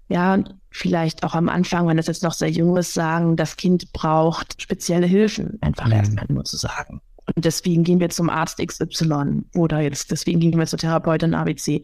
ja, 0.09 0.43
vielleicht 0.71 1.23
auch 1.23 1.35
am 1.35 1.49
Anfang, 1.49 1.87
wenn 1.87 1.99
es 1.99 2.09
jetzt 2.09 2.25
noch 2.25 2.33
sehr 2.33 2.51
jung 2.51 2.77
ist, 2.77 2.95
sagen, 2.95 3.37
das 3.37 3.57
Kind 3.57 3.93
braucht 3.93 4.61
spezielle 4.61 5.07
Hilfen, 5.07 5.59
einfach 5.61 5.87
mhm. 5.87 5.93
erstmal 5.93 6.27
nur 6.29 6.45
zu 6.45 6.57
sagen. 6.57 7.01
Und 7.35 7.45
deswegen 7.45 7.85
gehen 7.85 8.01
wir 8.01 8.11
zum 8.11 8.29
Arzt 8.29 8.59
XY 8.59 9.45
oder 9.55 9.81
jetzt 9.81 10.11
deswegen 10.11 10.41
gehen 10.41 10.59
wir 10.59 10.67
zur 10.67 10.79
Therapeutin 10.79 11.35
ABC. 11.35 11.83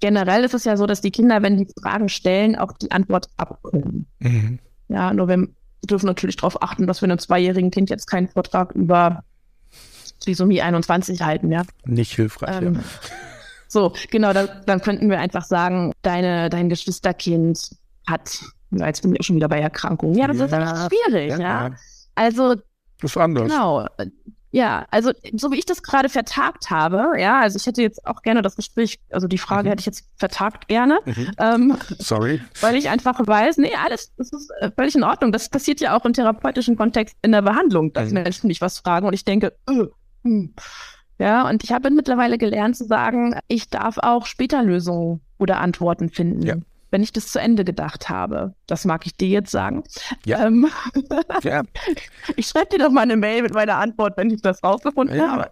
Generell 0.00 0.44
ist 0.44 0.54
es 0.54 0.64
ja 0.64 0.76
so, 0.76 0.86
dass 0.86 1.00
die 1.00 1.10
Kinder, 1.10 1.42
wenn 1.42 1.56
die 1.56 1.68
Fragen 1.80 2.08
stellen, 2.08 2.56
auch 2.56 2.72
die 2.72 2.90
Antwort 2.90 3.28
abkönnen. 3.36 4.06
Mhm. 4.20 4.58
Ja, 4.88 5.12
nur 5.12 5.28
wir 5.28 5.48
dürfen 5.84 6.06
natürlich 6.06 6.36
darauf 6.36 6.62
achten, 6.62 6.86
dass 6.86 7.00
wir 7.00 7.06
einem 7.06 7.18
zweijährigen 7.18 7.70
Kind 7.70 7.90
jetzt 7.90 8.06
keinen 8.06 8.28
Vortrag 8.28 8.72
über 8.72 9.24
Trisomie 10.20 10.62
21 10.62 11.20
halten, 11.20 11.50
ja. 11.50 11.62
Nicht 11.84 12.14
hilfreich, 12.14 12.62
ähm, 12.62 12.74
ja. 12.74 12.80
So, 13.68 13.92
genau, 14.10 14.32
dann, 14.32 14.48
dann 14.66 14.80
könnten 14.80 15.10
wir 15.10 15.18
einfach 15.18 15.44
sagen, 15.44 15.92
deine, 16.02 16.48
dein 16.48 16.68
Geschwisterkind 16.68 17.70
hat, 18.06 18.38
jetzt 18.70 19.02
bin 19.02 19.16
ich 19.18 19.26
schon 19.26 19.36
wieder 19.36 19.48
bei 19.48 19.58
Erkrankungen. 19.58 20.16
Ja, 20.16 20.28
das 20.28 20.38
ja, 20.38 20.84
ist 20.84 20.92
schwierig, 20.92 21.30
ja. 21.30 21.38
ja. 21.38 21.70
Also, 22.14 22.54
das 23.00 23.10
ist 23.10 23.16
anders. 23.16 23.48
Genau. 23.48 23.86
Ja, 24.54 24.86
also 24.92 25.10
so 25.32 25.50
wie 25.50 25.58
ich 25.58 25.66
das 25.66 25.82
gerade 25.82 26.08
vertagt 26.08 26.70
habe, 26.70 27.20
ja, 27.20 27.40
also 27.40 27.56
ich 27.56 27.66
hätte 27.66 27.82
jetzt 27.82 28.06
auch 28.06 28.22
gerne 28.22 28.40
das 28.40 28.54
Gespräch, 28.54 29.00
also 29.10 29.26
die 29.26 29.36
Frage 29.36 29.64
mhm. 29.64 29.70
hätte 29.70 29.80
ich 29.80 29.86
jetzt 29.86 30.08
vertagt 30.16 30.68
gerne. 30.68 31.00
Mhm. 31.04 31.30
Ähm, 31.38 31.76
Sorry. 31.98 32.40
Weil 32.60 32.76
ich 32.76 32.88
einfach 32.88 33.18
weiß, 33.18 33.56
nee, 33.58 33.72
alles, 33.84 34.14
das 34.16 34.32
ist 34.32 34.52
äh, 34.60 34.70
völlig 34.70 34.94
in 34.94 35.02
Ordnung. 35.02 35.32
Das 35.32 35.48
passiert 35.48 35.80
ja 35.80 35.96
auch 35.96 36.04
im 36.04 36.12
therapeutischen 36.12 36.76
Kontext 36.76 37.16
in 37.22 37.32
der 37.32 37.42
Behandlung, 37.42 37.92
dass 37.94 38.10
mhm. 38.10 38.22
Menschen 38.22 38.46
mich 38.46 38.60
was 38.60 38.78
fragen 38.78 39.08
und 39.08 39.12
ich 39.12 39.24
denke, 39.24 39.56
äh, 39.68 39.86
hm. 40.22 40.54
ja, 41.18 41.48
und 41.48 41.64
ich 41.64 41.72
habe 41.72 41.90
mittlerweile 41.90 42.38
gelernt 42.38 42.76
zu 42.76 42.84
sagen, 42.84 43.36
ich 43.48 43.70
darf 43.70 43.98
auch 43.98 44.24
später 44.24 44.62
Lösungen 44.62 45.20
oder 45.36 45.58
Antworten 45.58 46.10
finden. 46.10 46.42
Ja 46.42 46.54
wenn 46.94 47.02
ich 47.02 47.12
das 47.12 47.26
zu 47.26 47.40
Ende 47.40 47.64
gedacht 47.64 48.08
habe. 48.08 48.54
Das 48.68 48.84
mag 48.84 49.04
ich 49.04 49.16
dir 49.16 49.26
jetzt 49.26 49.50
sagen. 49.50 49.82
Ja. 50.24 50.46
Ähm, 50.46 50.70
ja. 51.42 51.64
Ich 52.36 52.46
schreibe 52.46 52.68
dir 52.68 52.78
doch 52.78 52.92
mal 52.92 53.00
eine 53.00 53.16
Mail 53.16 53.42
mit 53.42 53.52
meiner 53.52 53.78
Antwort, 53.78 54.16
wenn 54.16 54.30
ich 54.30 54.42
das 54.42 54.62
rausgefunden 54.62 55.16
ja. 55.16 55.28
habe. 55.28 55.50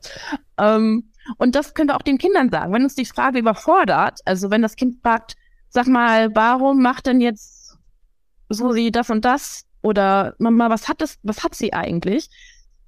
Ähm, 0.56 1.10
und 1.38 1.56
das 1.56 1.74
können 1.74 1.88
wir 1.88 1.96
auch 1.96 2.02
den 2.02 2.18
Kindern 2.18 2.48
sagen. 2.48 2.72
Wenn 2.72 2.84
uns 2.84 2.94
die 2.94 3.06
Frage 3.06 3.40
überfordert, 3.40 4.20
also 4.24 4.52
wenn 4.52 4.62
das 4.62 4.76
Kind 4.76 5.02
fragt, 5.02 5.34
sag 5.68 5.88
mal, 5.88 6.32
warum 6.32 6.80
macht 6.80 7.06
denn 7.06 7.20
jetzt 7.20 7.76
so 8.48 8.70
sie 8.70 8.92
das 8.92 9.10
und 9.10 9.24
das? 9.24 9.64
Oder 9.82 10.36
Mama, 10.38 10.70
was 10.70 10.88
hat 10.88 11.00
das, 11.00 11.18
was 11.24 11.42
hat 11.42 11.56
sie 11.56 11.72
eigentlich? 11.72 12.30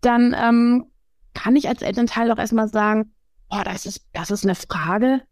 Dann 0.00 0.32
ähm, 0.40 0.92
kann 1.34 1.56
ich 1.56 1.66
als 1.66 1.82
Elternteil 1.82 2.30
auch 2.30 2.38
erstmal 2.38 2.68
sagen, 2.68 3.16
oh, 3.50 3.62
das 3.64 3.84
ist, 3.84 4.06
das 4.12 4.30
ist 4.30 4.44
eine 4.44 4.54
Frage, 4.54 5.22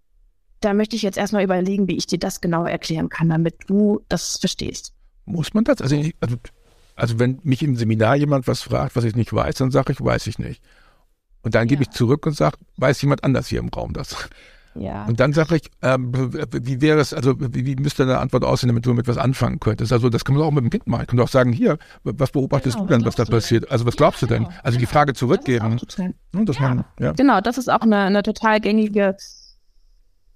da 0.64 0.74
möchte 0.74 0.96
ich 0.96 1.02
jetzt 1.02 1.18
erstmal 1.18 1.44
überlegen, 1.44 1.88
wie 1.88 1.96
ich 1.96 2.06
dir 2.06 2.18
das 2.18 2.40
genau 2.40 2.64
erklären 2.64 3.08
kann, 3.08 3.28
damit 3.28 3.56
du 3.66 4.00
das 4.08 4.36
verstehst. 4.36 4.92
Muss 5.24 5.54
man 5.54 5.64
das? 5.64 5.80
Also, 5.80 5.96
also, 6.20 6.36
also 6.96 7.18
wenn 7.18 7.40
mich 7.42 7.62
im 7.62 7.76
Seminar 7.76 8.16
jemand 8.16 8.46
was 8.46 8.62
fragt, 8.62 8.96
was 8.96 9.04
ich 9.04 9.16
nicht 9.16 9.32
weiß, 9.32 9.56
dann 9.56 9.70
sage 9.70 9.92
ich, 9.92 10.00
weiß 10.02 10.26
ich 10.26 10.38
nicht. 10.38 10.62
Und 11.42 11.54
dann 11.54 11.62
ja. 11.62 11.66
gebe 11.66 11.82
ich 11.82 11.90
zurück 11.90 12.26
und 12.26 12.36
sage, 12.36 12.56
weiß 12.76 13.02
jemand 13.02 13.24
anders 13.24 13.48
hier 13.48 13.60
im 13.60 13.68
Raum 13.68 13.92
das? 13.92 14.28
Ja. 14.74 15.04
Und 15.04 15.20
dann 15.20 15.32
sage 15.32 15.56
ich, 15.56 15.70
ähm, 15.82 16.12
wie 16.14 16.80
wäre 16.80 17.00
es, 17.00 17.12
also 17.12 17.38
wie, 17.38 17.66
wie 17.66 17.76
müsste 17.76 18.04
eine 18.04 18.18
Antwort 18.18 18.44
aussehen, 18.44 18.68
damit 18.68 18.86
du 18.86 18.94
mit 18.94 19.06
was 19.06 19.18
anfangen 19.18 19.60
könntest? 19.60 19.92
Also 19.92 20.08
das 20.08 20.24
kann 20.24 20.34
man 20.34 20.44
auch 20.44 20.50
mit 20.50 20.64
dem 20.64 20.70
Kind 20.70 20.86
machen. 20.86 21.02
Ich 21.02 21.08
kann 21.08 21.20
auch 21.20 21.28
sagen, 21.28 21.52
hier, 21.52 21.78
was 22.04 22.30
beobachtest 22.30 22.76
genau, 22.76 22.86
du 22.86 22.94
denn, 22.94 23.04
was 23.04 23.16
da 23.16 23.24
passiert? 23.24 23.70
Also 23.70 23.84
was 23.84 23.96
glaubst 23.96 24.22
ja, 24.22 24.28
du 24.28 24.34
denn? 24.34 24.44
Genau. 24.44 24.56
Also 24.62 24.78
die 24.78 24.86
Frage 24.86 25.12
zurückgeben. 25.12 25.78
Das, 25.78 25.96
das 26.46 26.58
ja. 26.58 26.68
Man, 26.68 26.84
ja. 26.98 27.12
Genau, 27.12 27.40
das 27.40 27.58
ist 27.58 27.70
auch 27.70 27.82
eine, 27.82 27.98
eine 27.98 28.22
total 28.22 28.60
gängige 28.60 29.16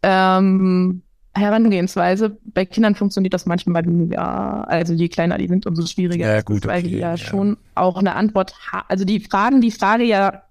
ähm, 0.06 1.02
Herangehensweise. 1.34 2.38
Bei 2.44 2.64
Kindern 2.64 2.94
funktioniert 2.94 3.34
das 3.34 3.44
manchmal 3.44 3.84
weniger. 3.84 4.68
Also 4.68 4.94
je 4.94 5.08
kleiner 5.08 5.36
die 5.36 5.48
sind, 5.48 5.66
umso 5.66 5.84
schwieriger 5.84 6.34
ja, 6.34 6.42
gut, 6.42 6.58
ist, 6.58 6.66
weil 6.66 6.80
okay, 6.80 6.88
die 6.88 6.96
ja, 6.98 7.10
ja, 7.10 7.16
schon 7.16 7.56
auch 7.74 7.98
eine 7.98 8.14
Antwort 8.14 8.54
haben. 8.70 8.86
Also 8.88 9.04
die 9.04 9.20
fragen 9.20 9.60
die 9.60 9.72
Frage 9.72 10.04
ja, 10.04 10.42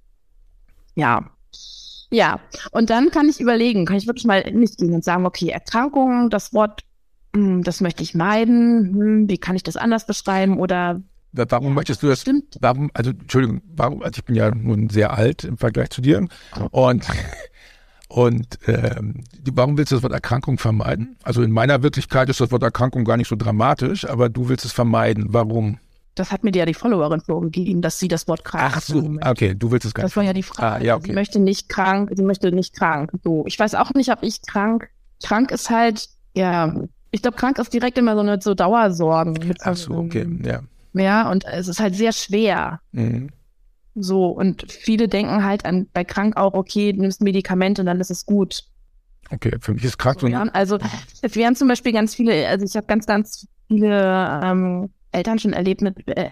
ja. 0.96 1.30
Ja, 2.12 2.40
und 2.72 2.92
dann 2.92 3.10
kann 3.10 3.28
ich 3.28 3.40
überlegen, 3.40 3.86
kann 3.86 3.98
ich 3.98 4.06
wirklich 4.06 4.26
mal 4.26 4.44
nicht 4.52 4.78
gehen 4.78 4.94
und 4.94 5.04
sagen, 5.04 5.26
okay, 5.26 5.50
Erkrankung, 5.50 6.30
das 6.30 6.54
Wort, 6.54 6.82
hm, 7.36 7.64
das 7.64 7.82
möchte 7.82 8.04
ich 8.04 8.14
meiden, 8.14 8.94
hm, 8.94 9.30
wie 9.30 9.40
kann 9.40 9.56
ich 9.56 9.64
das 9.64 9.76
anders 9.76 10.06
beschreiben 10.06 10.60
oder 10.60 11.02
Warum 11.32 11.74
möchtest 11.74 12.02
du 12.02 12.08
das? 12.08 12.22
Stimmt. 12.22 12.58
Warum, 12.62 12.90
also 12.94 13.12
Entschuldigung, 13.12 13.62
warum, 13.76 14.02
also 14.02 14.20
ich 14.20 14.24
bin 14.24 14.36
ja 14.36 14.54
nun 14.56 14.90
sehr 14.90 15.14
alt 15.14 15.44
im 15.44 15.58
Vergleich 15.58 15.90
zu 15.90 16.02
dir 16.02 16.26
und 16.72 17.06
und 18.16 18.60
ähm, 18.66 19.26
warum 19.52 19.78
willst 19.78 19.92
du 19.92 19.98
das 19.98 20.04
Wort 20.04 20.14
Erkrankung 20.14 20.58
vermeiden? 20.58 21.18
Also 21.24 21.42
in 21.42 21.52
meiner 21.52 21.84
Wirklichkeit 21.84 22.30
ist 22.30 22.40
das 22.40 22.50
Wort 22.50 22.64
Erkrankung 22.64 23.04
gar 23.04 23.18
nicht 23.18 23.28
so 23.28 23.36
dramatisch, 23.36 24.08
aber 24.08 24.30
du 24.30 24.48
willst 24.48 24.64
es 24.64 24.72
vermeiden. 24.72 25.26
Warum? 25.34 25.80
Das 26.16 26.32
hat 26.32 26.46
mir 26.46 26.54
ja 26.56 26.66
die 26.66 26.74
Followerin 26.74 27.20
vorgegeben, 27.20 27.82
dass 27.82 28.00
sie 28.00 28.08
das 28.08 28.26
Wort 28.30 28.46
krank 28.46 28.72
Ach 28.74 28.82
so, 28.82 29.18
okay, 29.22 29.54
du 29.54 29.70
willst 29.70 29.86
es 29.86 29.94
gar 29.94 30.04
nicht. 30.04 30.12
Das 30.14 30.16
war 30.16 30.24
ja 30.24 30.32
die 30.32 30.44
Frage. 30.44 30.82
Ah, 30.82 30.82
ja, 30.82 30.96
okay. 30.96 31.08
Sie 31.08 31.14
möchte 31.14 31.40
nicht 31.40 31.68
krank, 31.68 32.10
sie 32.16 32.24
möchte 32.24 32.54
nicht 32.54 32.74
krank. 32.74 33.12
So, 33.22 33.44
ich 33.48 33.60
weiß 33.60 33.76
auch 33.76 33.94
nicht, 33.96 34.10
ob 34.10 34.24
ich 34.24 34.42
krank. 34.44 34.88
Krank 35.22 35.52
ist 35.52 35.70
halt, 35.70 36.08
ja, 36.34 36.74
ich 37.12 37.22
glaube, 37.22 37.36
krank 37.36 37.60
ist 37.60 37.74
direkt 37.74 37.98
immer 37.98 38.16
so 38.16 38.22
eine 38.22 38.42
so 38.42 38.54
Dauersorgen. 38.54 39.56
Ach 39.60 39.76
so, 39.76 39.94
okay, 39.94 40.26
ja. 40.42 40.62
Ja, 40.94 41.30
und 41.30 41.44
es 41.44 41.68
ist 41.68 41.82
halt 41.82 41.96
sehr 41.96 42.14
schwer. 42.14 42.80
Mhm. 42.94 43.32
So, 43.96 44.28
und 44.28 44.70
viele 44.70 45.08
denken 45.08 45.44
halt 45.44 45.66
an 45.66 45.88
bei 45.94 46.04
krank 46.04 46.36
auch, 46.36 46.54
okay, 46.54 46.92
du 46.92 47.02
nimmst 47.02 47.22
Medikamente 47.22 47.82
und 47.82 47.86
dann 47.86 48.02
ist 48.02 48.12
es 48.12 48.26
gut. 48.26 48.64
Okay, 49.32 49.52
für 49.60 49.74
mich 49.74 49.86
ist 49.86 49.98
krank 49.98 50.20
so. 50.20 50.28
Ja, 50.28 50.44
also 50.54 50.78
es 51.22 51.36
wären 51.36 51.56
zum 51.56 51.70
Beispiel 51.70 51.94
ganz 51.94 52.14
viele, 52.14 52.48
also 52.48 52.66
ich 52.66 52.76
habe 52.76 52.88
ganz, 52.88 53.06
ganz 53.06 53.48
viele 53.68 54.40
ähm, 54.44 54.90
Eltern 55.12 55.40
schon 55.40 55.54
erlebt 55.54 55.82
mit 55.82 56.08
äh, 56.08 56.30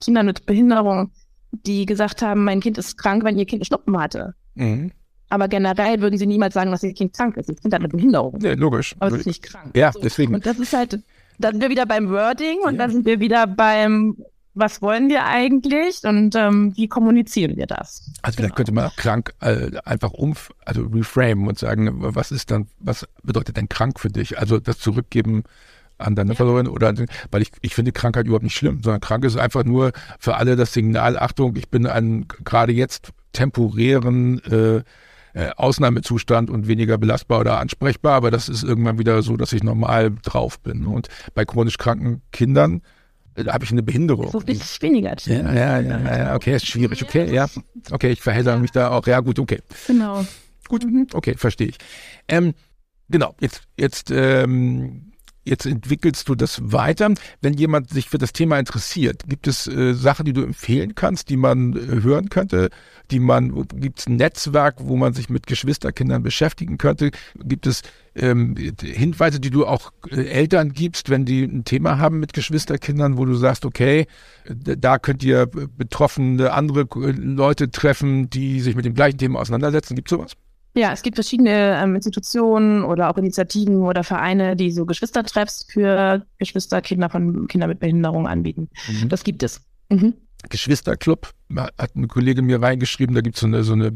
Kindern 0.00 0.26
mit 0.26 0.44
Behinderung, 0.44 1.12
die 1.52 1.86
gesagt 1.86 2.20
haben, 2.20 2.44
mein 2.44 2.60
Kind 2.60 2.78
ist 2.78 2.98
krank, 2.98 3.24
wenn 3.24 3.38
ihr 3.38 3.46
Kind 3.46 3.64
Schnupfen 3.64 3.98
hatte. 3.98 4.34
Mhm. 4.54 4.90
Aber 5.28 5.48
generell 5.48 6.00
würden 6.00 6.18
sie 6.18 6.26
niemals 6.26 6.54
sagen, 6.54 6.70
dass 6.70 6.82
ihr 6.82 6.92
Kind 6.92 7.14
krank 7.14 7.36
ist. 7.36 7.48
Das 7.48 7.60
Kind 7.60 7.72
hat 7.74 7.80
eine 7.80 7.88
Behinderung. 7.88 8.38
Ja, 8.40 8.54
logisch. 8.54 8.94
Aber 8.98 9.12
es 9.12 9.20
ist 9.20 9.26
nicht 9.26 9.42
krank. 9.42 9.76
Ja, 9.76 9.92
so. 9.92 10.00
deswegen. 10.00 10.34
Und 10.34 10.46
das 10.46 10.58
ist 10.58 10.72
halt, 10.72 11.00
dann 11.38 11.52
sind 11.52 11.62
wir 11.62 11.70
wieder 11.70 11.86
beim 11.86 12.10
Wording 12.10 12.58
und 12.64 12.74
ja. 12.74 12.78
dann 12.78 12.90
sind 12.90 13.06
wir 13.06 13.18
wieder 13.20 13.46
beim 13.46 14.16
was 14.56 14.82
wollen 14.82 15.08
wir 15.08 15.26
eigentlich 15.26 16.02
und 16.04 16.34
ähm, 16.34 16.72
wie 16.76 16.88
kommunizieren 16.88 17.56
wir 17.56 17.66
das? 17.66 18.10
Also 18.22 18.36
vielleicht 18.36 18.38
genau. 18.38 18.54
könnte 18.54 18.72
man 18.72 18.84
auch 18.86 18.96
krank 18.96 19.34
äh, 19.40 19.70
einfach 19.84 20.12
um, 20.12 20.34
also 20.64 20.82
reframe 20.82 21.46
und 21.46 21.58
sagen, 21.58 21.90
was 21.98 22.32
ist 22.32 22.50
dann, 22.50 22.66
was 22.80 23.06
bedeutet 23.22 23.56
denn 23.58 23.68
krank 23.68 24.00
für 24.00 24.08
dich? 24.08 24.38
Also 24.38 24.58
das 24.58 24.78
zurückgeben 24.78 25.44
an 25.98 26.14
deine 26.14 26.32
ja. 26.32 26.36
Verloren 26.36 26.68
oder 26.68 26.92
weil 27.30 27.42
ich, 27.42 27.52
ich 27.60 27.74
finde 27.74 27.92
Krankheit 27.92 28.26
überhaupt 28.26 28.44
nicht 28.44 28.56
schlimm, 28.56 28.82
sondern 28.82 29.00
krank 29.00 29.24
ist 29.24 29.36
einfach 29.36 29.64
nur 29.64 29.92
für 30.18 30.36
alle 30.36 30.56
das 30.56 30.72
Signal, 30.72 31.18
Achtung, 31.18 31.54
ich 31.56 31.68
bin 31.68 31.86
an 31.86 32.26
gerade 32.44 32.72
jetzt 32.72 33.12
temporären 33.32 34.42
äh, 34.44 34.82
äh, 35.34 35.50
Ausnahmezustand 35.56 36.48
und 36.48 36.66
weniger 36.66 36.96
belastbar 36.96 37.40
oder 37.40 37.58
ansprechbar, 37.58 38.14
aber 38.14 38.30
das 38.30 38.48
ist 38.48 38.62
irgendwann 38.62 38.98
wieder 38.98 39.22
so, 39.22 39.36
dass 39.36 39.52
ich 39.52 39.62
normal 39.62 40.12
drauf 40.22 40.58
bin. 40.60 40.86
Und 40.86 41.08
bei 41.34 41.44
chronisch 41.44 41.76
kranken 41.76 42.22
Kindern 42.32 42.80
da 43.44 43.52
habe 43.52 43.64
ich 43.64 43.70
eine 43.70 43.82
Behinderung. 43.82 44.30
So 44.30 44.38
richtig 44.38 44.80
weniger. 44.82 45.14
Ja, 45.24 45.52
ja, 45.52 45.80
ja, 45.80 46.18
ja, 46.18 46.34
okay, 46.34 46.56
ist 46.56 46.66
schwierig. 46.66 47.02
Okay, 47.02 47.32
ja. 47.32 47.46
Okay, 47.90 48.10
ich 48.10 48.22
verhellere 48.22 48.58
mich 48.58 48.72
da 48.72 48.90
auch. 48.90 49.06
Ja, 49.06 49.20
gut, 49.20 49.38
okay. 49.38 49.60
Genau. 49.86 50.24
Gut, 50.68 50.84
mhm. 50.84 51.06
okay, 51.12 51.34
verstehe 51.36 51.68
ich. 51.68 51.76
Ähm, 52.28 52.54
genau, 53.08 53.34
jetzt, 53.40 53.62
jetzt 53.76 54.10
ähm, 54.10 55.12
Jetzt 55.46 55.64
entwickelst 55.64 56.28
du 56.28 56.34
das 56.34 56.60
weiter. 56.60 57.14
Wenn 57.40 57.54
jemand 57.54 57.90
sich 57.90 58.08
für 58.08 58.18
das 58.18 58.32
Thema 58.32 58.58
interessiert, 58.58 59.22
gibt 59.28 59.46
es 59.46 59.68
äh, 59.68 59.94
Sachen, 59.94 60.24
die 60.24 60.32
du 60.32 60.42
empfehlen 60.42 60.96
kannst, 60.96 61.30
die 61.30 61.36
man 61.36 61.76
äh, 61.76 62.02
hören 62.02 62.30
könnte? 62.30 62.70
Die 63.12 63.20
man, 63.20 63.54
gibt 63.76 64.00
es 64.00 64.08
ein 64.08 64.16
Netzwerk, 64.16 64.78
wo 64.80 64.96
man 64.96 65.14
sich 65.14 65.30
mit 65.30 65.46
Geschwisterkindern 65.46 66.24
beschäftigen 66.24 66.78
könnte? 66.78 67.12
Gibt 67.44 67.68
es 67.68 67.82
ähm, 68.16 68.56
Hinweise, 68.82 69.38
die 69.38 69.50
du 69.50 69.66
auch 69.66 69.92
äh, 70.10 70.24
Eltern 70.24 70.72
gibst, 70.72 71.10
wenn 71.10 71.24
die 71.24 71.44
ein 71.44 71.64
Thema 71.64 71.98
haben 71.98 72.18
mit 72.18 72.32
Geschwisterkindern, 72.32 73.16
wo 73.16 73.24
du 73.24 73.36
sagst, 73.36 73.64
okay, 73.64 74.08
da 74.48 74.98
könnt 74.98 75.22
ihr 75.22 75.46
betroffene 75.46 76.52
andere 76.52 76.88
äh, 76.96 77.12
Leute 77.12 77.70
treffen, 77.70 78.28
die 78.30 78.60
sich 78.60 78.74
mit 78.74 78.84
dem 78.84 78.94
gleichen 78.94 79.18
Thema 79.18 79.38
auseinandersetzen? 79.38 79.94
Gibt 79.94 80.10
es 80.10 80.18
sowas? 80.18 80.32
Ja, 80.76 80.92
es 80.92 81.00
gibt 81.00 81.16
verschiedene 81.16 81.80
ähm, 81.82 81.94
Institutionen 81.94 82.84
oder 82.84 83.08
auch 83.08 83.16
Initiativen 83.16 83.82
oder 83.82 84.04
Vereine, 84.04 84.56
die 84.56 84.70
so 84.70 84.84
Geschwistertreffs 84.84 85.66
für 85.70 86.26
Geschwisterkinder 86.38 87.08
von 87.08 87.48
Kindern 87.48 87.70
mit 87.70 87.80
Behinderung 87.80 88.26
anbieten. 88.26 88.68
Mhm. 88.86 89.08
Das 89.08 89.24
gibt 89.24 89.42
es. 89.42 89.62
Mhm. 89.88 90.12
Geschwisterclub, 90.50 91.32
hat 91.56 91.96
eine 91.96 92.06
Kollegin 92.08 92.44
mir 92.44 92.60
reingeschrieben, 92.60 93.14
da 93.14 93.22
gibt 93.22 93.36
es 93.36 93.40
so 93.40 93.46
eine, 93.46 93.64
so 93.64 93.72
eine 93.72 93.92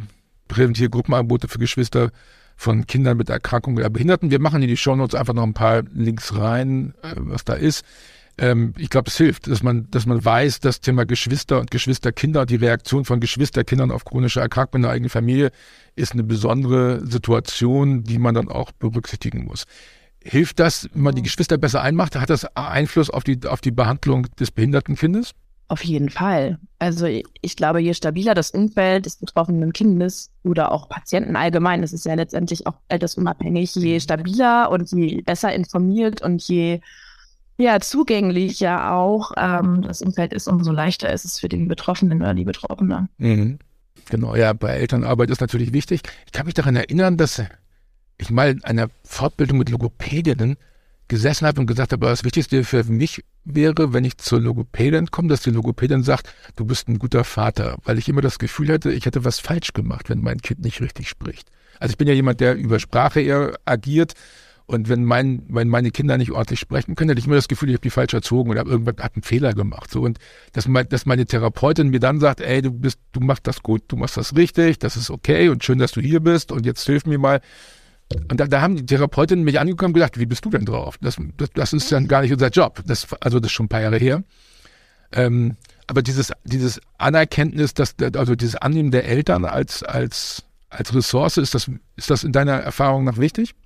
präventive 0.49 0.88
Gruppenangebote 0.88 1.49
für 1.49 1.59
Geschwister 1.59 2.11
von 2.57 2.87
Kindern 2.87 3.19
mit 3.19 3.29
Erkrankungen 3.29 3.79
oder 3.79 3.90
Behinderten. 3.90 4.31
Wir 4.31 4.40
machen 4.40 4.62
in 4.62 4.69
die 4.69 4.77
Shownotes 4.77 5.14
einfach 5.14 5.35
noch 5.35 5.45
ein 5.45 5.55
paar 5.55 5.83
Links 5.93 6.35
rein, 6.35 6.95
äh, 7.03 7.14
was 7.16 7.45
da 7.45 7.55
ist. 7.55 7.85
Ähm, 8.40 8.72
ich 8.79 8.88
glaube, 8.88 9.09
es 9.09 9.16
hilft, 9.18 9.46
dass 9.46 9.62
man, 9.62 9.90
dass 9.90 10.07
man 10.07 10.24
weiß, 10.24 10.61
das 10.61 10.81
Thema 10.81 11.05
Geschwister 11.05 11.61
und 11.61 11.70
Geschwisterkinder, 11.70 12.46
die 12.46 12.57
Reaktion 12.57 13.05
von 13.05 13.20
Geschwisterkindern 13.20 13.90
auf 13.90 14.05
chronische 14.05 14.40
Erkrankungen 14.40 14.81
in 14.81 14.83
der 14.85 14.92
eigenen 14.92 15.11
Familie 15.11 15.50
ist 15.94 16.12
eine 16.12 16.24
besondere 16.24 17.07
Situation, 17.07 18.03
die 18.03 18.18
man 18.18 18.35
dann 18.35 18.48
auch 18.48 18.72
berücksichtigen 18.72 19.44
muss. 19.44 19.64
Hilft 20.22 20.59
das, 20.59 20.88
wenn 20.94 21.03
man 21.03 21.14
die 21.14 21.22
Geschwister 21.22 21.59
besser 21.59 21.83
einmacht? 21.83 22.16
Hat 22.16 22.31
das 22.31 22.44
Einfluss 22.57 23.11
auf 23.11 23.24
die, 23.24 23.38
auf 23.46 23.61
die 23.61 23.70
Behandlung 23.70 24.26
des 24.38 24.50
behinderten 24.50 24.96
Kindes? 24.96 25.33
Auf 25.68 25.85
jeden 25.85 26.09
Fall. 26.09 26.59
Also 26.79 27.07
ich 27.07 27.57
glaube, 27.57 27.81
je 27.81 27.94
stabiler 27.94 28.35
das 28.35 28.50
Umfeld 28.50 29.07
des 29.07 29.16
betroffenen 29.16 29.72
Kindes 29.72 30.31
oder 30.42 30.72
auch 30.72 30.88
Patienten 30.88 31.37
allgemein, 31.37 31.83
das 31.83 31.92
ist 31.92 32.07
ja 32.07 32.14
letztendlich 32.14 32.66
auch 32.66 32.74
altersunabhängig, 32.88 33.74
je 33.76 34.00
stabiler 34.00 34.70
und 34.70 34.90
je 34.90 35.22
besser 35.22 35.55
informiert 35.55 36.22
und 36.22 36.42
je 36.42 36.81
ja, 37.61 37.81
zugänglicher 37.81 38.92
auch 38.92 39.33
ähm, 39.37 39.83
das 39.83 40.03
Umfeld 40.03 40.33
ist, 40.33 40.49
umso 40.49 40.73
leichter 40.73 41.12
ist 41.12 41.25
es 41.25 41.38
für 41.38 41.49
den 41.49 41.68
Betroffenen 41.68 42.20
oder 42.20 42.35
die 42.35 42.44
Betroffene. 42.44 43.09
Mhm. 43.18 43.59
Genau, 44.09 44.35
ja, 44.35 44.53
bei 44.53 44.70
Elternarbeit 44.70 45.31
ist 45.31 45.40
natürlich 45.40 45.73
wichtig. 45.73 46.03
Ich 46.27 46.33
kann 46.33 46.46
mich 46.46 46.55
daran 46.55 46.75
erinnern, 46.75 47.16
dass 47.16 47.42
ich 48.18 48.31
mal 48.31 48.51
in 48.51 48.64
einer 48.64 48.88
Fortbildung 49.05 49.59
mit 49.59 49.70
Logopädinnen 49.70 50.57
gesessen 51.09 51.46
habe 51.46 51.61
und 51.61 51.66
gesagt 51.66 51.92
habe, 51.92 52.07
das 52.07 52.25
Wichtigste 52.25 52.64
für 52.64 52.85
mich 52.85 53.25
wäre, 53.44 53.92
wenn 53.92 54.05
ich 54.05 54.18
zur 54.18 54.40
Logopädin 54.40 55.11
komme, 55.11 55.29
dass 55.29 55.42
die 55.42 55.51
Logopädin 55.51 56.03
sagt, 56.03 56.33
du 56.57 56.64
bist 56.64 56.88
ein 56.88 56.99
guter 56.99 57.25
Vater, 57.25 57.77
weil 57.85 57.99
ich 57.99 58.09
immer 58.09 58.20
das 58.20 58.38
Gefühl 58.38 58.73
hatte, 58.73 58.92
ich 58.92 59.07
hätte 59.07 59.25
was 59.25 59.40
falsch 59.40 59.73
gemacht, 59.73 60.09
wenn 60.09 60.20
mein 60.20 60.38
Kind 60.38 60.61
nicht 60.61 60.81
richtig 60.81 61.09
spricht. 61.09 61.51
Also 61.79 61.92
ich 61.92 61.99
bin 61.99 62.09
ja 62.09 62.14
jemand, 62.14 62.40
der 62.40 62.55
über 62.55 62.79
Sprache 62.79 63.20
eher 63.20 63.59
agiert 63.64 64.14
und 64.71 64.89
wenn, 64.89 65.05
mein, 65.05 65.43
wenn 65.49 65.67
meine 65.67 65.91
Kinder 65.91 66.17
nicht 66.17 66.31
ordentlich 66.31 66.61
sprechen 66.61 66.95
können, 66.95 67.11
hätte 67.11 67.19
ich 67.19 67.27
immer 67.27 67.35
das 67.35 67.49
Gefühl, 67.49 67.71
ich 67.71 67.75
habe 67.75 67.83
die 67.83 67.91
falsch 67.91 68.15
erzogen 68.15 68.51
oder 68.51 68.61
habe 68.61 68.71
irgendwann 68.71 68.99
hab 68.99 69.17
einen 69.17 69.25
Fehler 69.25 69.53
gemacht. 69.53 69.91
So 69.91 70.03
und 70.03 70.21
dass, 70.53 70.69
mein, 70.69 70.89
dass 70.89 71.07
meine 71.07 71.27
Therapeutin 71.27 71.89
mir 71.89 71.99
dann 71.99 72.21
sagt, 72.21 72.41
ey, 72.41 72.63
du 72.63 72.71
bist, 72.71 73.01
du 73.11 73.19
machst 73.19 73.49
das 73.49 73.65
gut, 73.65 73.83
du 73.89 73.97
machst 73.97 74.17
das 74.17 74.37
richtig, 74.37 74.79
das 74.79 74.97
ist 74.97 75.11
okay 75.11 75.49
und 75.49 75.65
schön, 75.65 75.81
dass 75.81 75.91
du 75.91 76.01
hier 76.01 76.21
bist 76.21 76.53
und 76.53 76.67
jetzt 76.67 76.87
hilf 76.87 77.05
mir 77.05 77.19
mal. 77.19 77.41
Und 78.31 78.39
da, 78.39 78.47
da 78.47 78.61
haben 78.61 78.77
die 78.77 78.87
Therapeutinnen 78.87 79.45
mich 79.45 79.59
angekommen 79.59 79.91
und 79.91 79.95
gesagt, 79.95 80.21
wie 80.21 80.27
bist 80.27 80.45
du 80.45 80.51
denn 80.51 80.65
drauf? 80.67 80.99
Das, 81.01 81.17
das, 81.37 81.51
das 81.51 81.73
ist 81.73 81.91
dann 81.91 82.07
gar 82.07 82.23
nicht 82.23 82.33
unser 82.33 82.51
Job. 82.51 82.81
Das, 82.87 83.09
also 83.21 83.41
das 83.41 83.49
ist 83.49 83.55
schon 83.55 83.67
ein 83.67 83.71
paar 83.71 83.83
Jahre 83.83 83.99
her. 83.99 84.23
Ähm, 85.11 85.57
aber 85.89 86.03
dieses, 86.03 86.33
dieses 86.45 86.81
Anerkenntnis, 86.97 87.75
dass, 87.75 87.97
also 88.15 88.37
dieses 88.37 88.55
Annehmen 88.55 88.93
der 88.93 89.05
Eltern 89.05 89.45
als, 89.45 89.83
als, 89.83 90.45
als 90.69 90.95
Ressource, 90.95 91.39
ist 91.39 91.55
das, 91.55 91.69
ist 91.97 92.09
das 92.09 92.23
in 92.23 92.31
deiner 92.31 92.53
Erfahrung 92.53 93.03
nach 93.03 93.19
wichtig? 93.19 93.57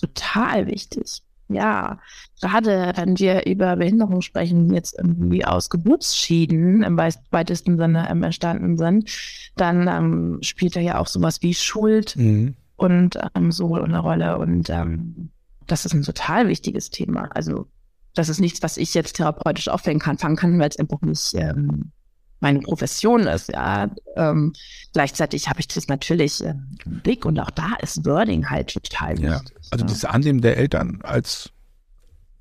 Total 0.00 0.66
wichtig. 0.66 1.22
Ja, 1.50 1.98
gerade 2.42 2.92
wenn 2.94 3.18
wir 3.18 3.46
über 3.46 3.76
Behinderung 3.76 4.20
sprechen, 4.20 4.72
jetzt 4.74 4.98
irgendwie 4.98 5.46
aus 5.46 5.70
Geburtsschieden 5.70 6.82
im 6.82 6.98
weitesten 6.98 7.78
Sinne 7.78 8.06
ähm, 8.10 8.22
entstanden 8.22 8.76
sind, 8.76 9.10
dann 9.56 9.88
ähm, 9.88 10.38
spielt 10.42 10.76
da 10.76 10.80
ja 10.80 10.98
auch 10.98 11.06
sowas 11.06 11.40
wie 11.40 11.54
Schuld 11.54 12.16
mhm. 12.16 12.54
und 12.76 13.18
ähm, 13.34 13.50
so 13.50 13.74
eine 13.74 13.98
Rolle. 13.98 14.36
Und 14.36 14.68
ähm, 14.68 15.30
das 15.66 15.86
ist 15.86 15.94
ein 15.94 16.02
total 16.02 16.48
wichtiges 16.48 16.90
Thema. 16.90 17.30
Also 17.34 17.66
das 18.14 18.28
ist 18.28 18.40
nichts, 18.40 18.62
was 18.62 18.76
ich 18.76 18.92
jetzt 18.92 19.16
therapeutisch 19.16 19.68
auffangen 19.68 20.00
kann, 20.00 20.18
fangen 20.18 20.36
kann, 20.36 20.58
weil 20.58 20.68
es 20.68 20.78
einfach 20.78 21.00
nicht 21.00 21.32
ähm, 21.34 21.92
meine 22.40 22.60
Profession 22.60 23.26
ist, 23.26 23.48
ja. 23.48 23.90
Ähm, 24.16 24.52
gleichzeitig 24.92 25.48
habe 25.48 25.60
ich 25.60 25.68
das 25.68 25.88
natürlich 25.88 26.44
äh, 26.44 26.54
im 26.84 27.00
Blick 27.00 27.24
und 27.24 27.38
auch 27.40 27.50
da 27.50 27.74
ist 27.82 28.04
Wording 28.04 28.48
halt 28.48 28.72
total 28.72 29.20
ja. 29.20 29.34
wichtig. 29.34 29.56
Also 29.70 29.84
ja. 29.84 29.86
dieses 29.88 30.04
Annehmen 30.04 30.40
der 30.40 30.56
Eltern 30.56 31.00
als 31.02 31.50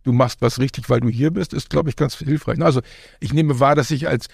du 0.08 0.14
machst 0.14 0.42
was 0.42 0.60
richtig, 0.60 0.90
weil 0.90 1.02
du 1.02 1.10
hier 1.10 1.32
bist, 1.32 1.54
ist, 1.54 1.70
glaube 1.70 1.90
ich, 1.90 1.96
ganz 1.96 2.16
hilfreich. 2.16 2.62
Also 2.62 2.82
ich 3.20 3.34
nehme 3.34 3.60
wahr, 3.60 3.76
dass 3.76 3.92
ich 3.92 4.08
als, 4.08 4.28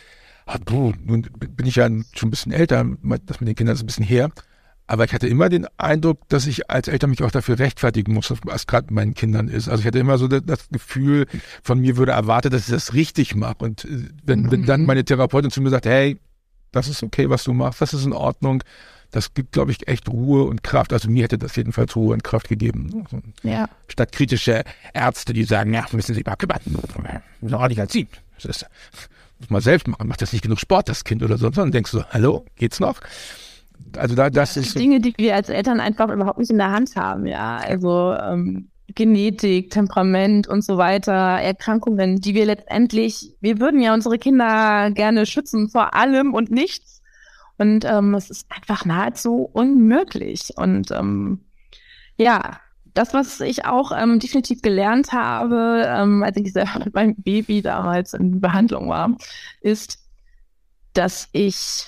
ah, 0.46 0.60
puh, 0.64 0.94
nun 1.04 1.24
bin 1.24 1.66
ich 1.66 1.76
ja 1.76 1.88
schon 1.88 2.28
ein 2.28 2.30
bisschen 2.30 2.52
älter, 2.52 2.86
das 3.26 3.40
mit 3.40 3.50
den 3.50 3.56
Kindern 3.56 3.76
ist 3.76 3.82
ein 3.82 3.88
bisschen 3.88 4.06
her, 4.06 4.30
aber 4.86 5.06
ich 5.06 5.14
hatte 5.14 5.28
immer 5.28 5.50
den 5.50 5.66
Eindruck, 5.78 6.28
dass 6.30 6.46
ich 6.46 6.70
als 6.70 6.88
Eltern 6.88 7.10
mich 7.10 7.24
auch 7.24 7.32
dafür 7.32 7.58
rechtfertigen 7.58 8.14
muss, 8.14 8.34
was 8.44 8.68
gerade 8.68 8.86
mit 8.88 8.96
meinen 8.96 9.14
Kindern 9.14 9.48
ist. 9.48 9.70
Also 9.70 9.82
ich 9.82 9.88
hatte 9.88 10.00
immer 10.00 10.18
so 10.18 10.28
das 10.28 10.68
Gefühl, 10.72 11.26
von 11.64 11.80
mir 11.80 11.96
würde 11.98 12.12
erwartet, 12.12 12.54
dass 12.54 12.68
ich 12.68 12.74
das 12.74 12.94
richtig 12.94 13.36
mache. 13.36 13.58
Und 13.60 13.86
äh, 13.86 14.10
wenn, 14.24 14.52
wenn 14.52 14.66
dann 14.66 14.82
mhm. 14.82 14.88
meine 14.88 15.06
Therapeutin 15.06 15.52
zu 15.52 15.62
mir 15.62 15.70
sagt, 15.70 15.86
hey, 15.86 16.18
das 16.72 16.88
ist 16.88 17.04
okay, 17.04 17.30
was 17.30 17.44
du 17.44 17.54
machst, 17.54 17.82
das 17.82 17.94
ist 17.94 18.06
in 18.06 18.14
Ordnung, 18.14 18.64
das 19.12 19.34
gibt, 19.36 19.52
glaube 19.52 19.72
ich, 19.72 19.88
echt 19.88 20.10
Ruhe 20.10 20.44
und 20.44 20.64
Kraft. 20.64 20.92
Also 20.92 21.10
mir 21.10 21.24
hätte 21.24 21.38
das 21.38 21.56
jedenfalls 21.56 21.96
Ruhe 21.96 22.14
und 22.14 22.24
Kraft 22.24 22.50
gegeben. 22.50 23.06
Ja. 23.44 23.70
Statt 23.88 24.12
kritische 24.12 24.64
Ärzte, 24.94 25.34
die 25.34 25.44
sagen, 25.44 25.74
ja, 25.74 25.86
müssen 25.92 26.16
Sie 26.16 26.24
mal 26.26 26.36
kümmern. 26.36 26.60
So 27.42 27.58
auch 27.58 27.68
nicht 27.68 27.80
als 27.80 27.94
Sie. 27.94 28.08
Das 28.36 28.46
ist, 28.46 28.66
muss 29.40 29.50
man 29.52 29.62
selbst 29.62 29.88
machen. 29.88 30.08
Macht 30.08 30.24
das 30.24 30.34
nicht 30.34 30.42
genug 30.42 30.60
Sport, 30.60 30.90
das 30.90 31.04
Kind 31.04 31.22
oder 31.22 31.38
so. 31.38 31.46
Und 31.46 31.58
dann 31.58 31.72
denkst 31.72 31.92
du, 31.92 32.04
hallo, 32.10 32.46
geht's 32.56 32.80
noch? 32.80 33.00
Also 33.98 34.16
da, 34.16 34.30
das 34.30 34.58
ist 34.58 34.78
Dinge, 34.78 35.00
die 35.00 35.14
wir 35.18 35.36
als 35.36 35.50
Eltern 35.50 35.80
einfach 35.80 36.10
überhaupt 36.10 36.40
nicht 36.40 36.52
in 36.52 36.58
der 36.58 36.72
Hand 36.72 36.96
haben, 36.96 37.26
ja. 37.26 37.58
Also 37.58 38.14
ähm, 38.14 38.70
Genetik, 38.96 39.70
Temperament 39.72 40.48
und 40.48 40.64
so 40.64 40.78
weiter, 40.78 41.14
Erkrankungen, 41.14 42.20
die 42.20 42.36
wir 42.36 42.46
letztendlich, 42.46 43.36
wir 43.40 43.60
würden 43.60 43.82
ja 43.82 43.94
unsere 43.94 44.18
Kinder 44.18 44.92
gerne 44.92 45.26
schützen 45.26 45.70
vor 45.70 45.94
allem 45.96 46.34
und 46.34 46.52
nichts. 46.52 47.02
Und 47.58 47.86
ähm, 47.86 48.14
es 48.16 48.30
ist 48.30 48.48
einfach 48.50 48.86
nahezu 48.86 49.50
unmöglich. 49.54 50.54
Und 50.56 50.92
ähm, 50.92 51.46
ja, 52.18 52.60
das, 52.94 53.14
was 53.14 53.40
ich 53.40 53.66
auch 53.66 53.92
ähm, 53.96 54.20
definitiv 54.20 54.62
gelernt 54.62 55.14
habe, 55.14 55.84
ähm, 55.88 56.24
als 56.24 56.38
ich 56.38 56.52
selber 56.54 56.80
mit 56.86 56.94
meinem 56.94 57.16
Baby 57.16 57.62
damals 57.62 58.14
in 58.14 58.42
Behandlung 58.42 58.90
war, 58.90 59.16
ist, 59.62 60.00
dass 60.94 61.30
ich 61.32 61.88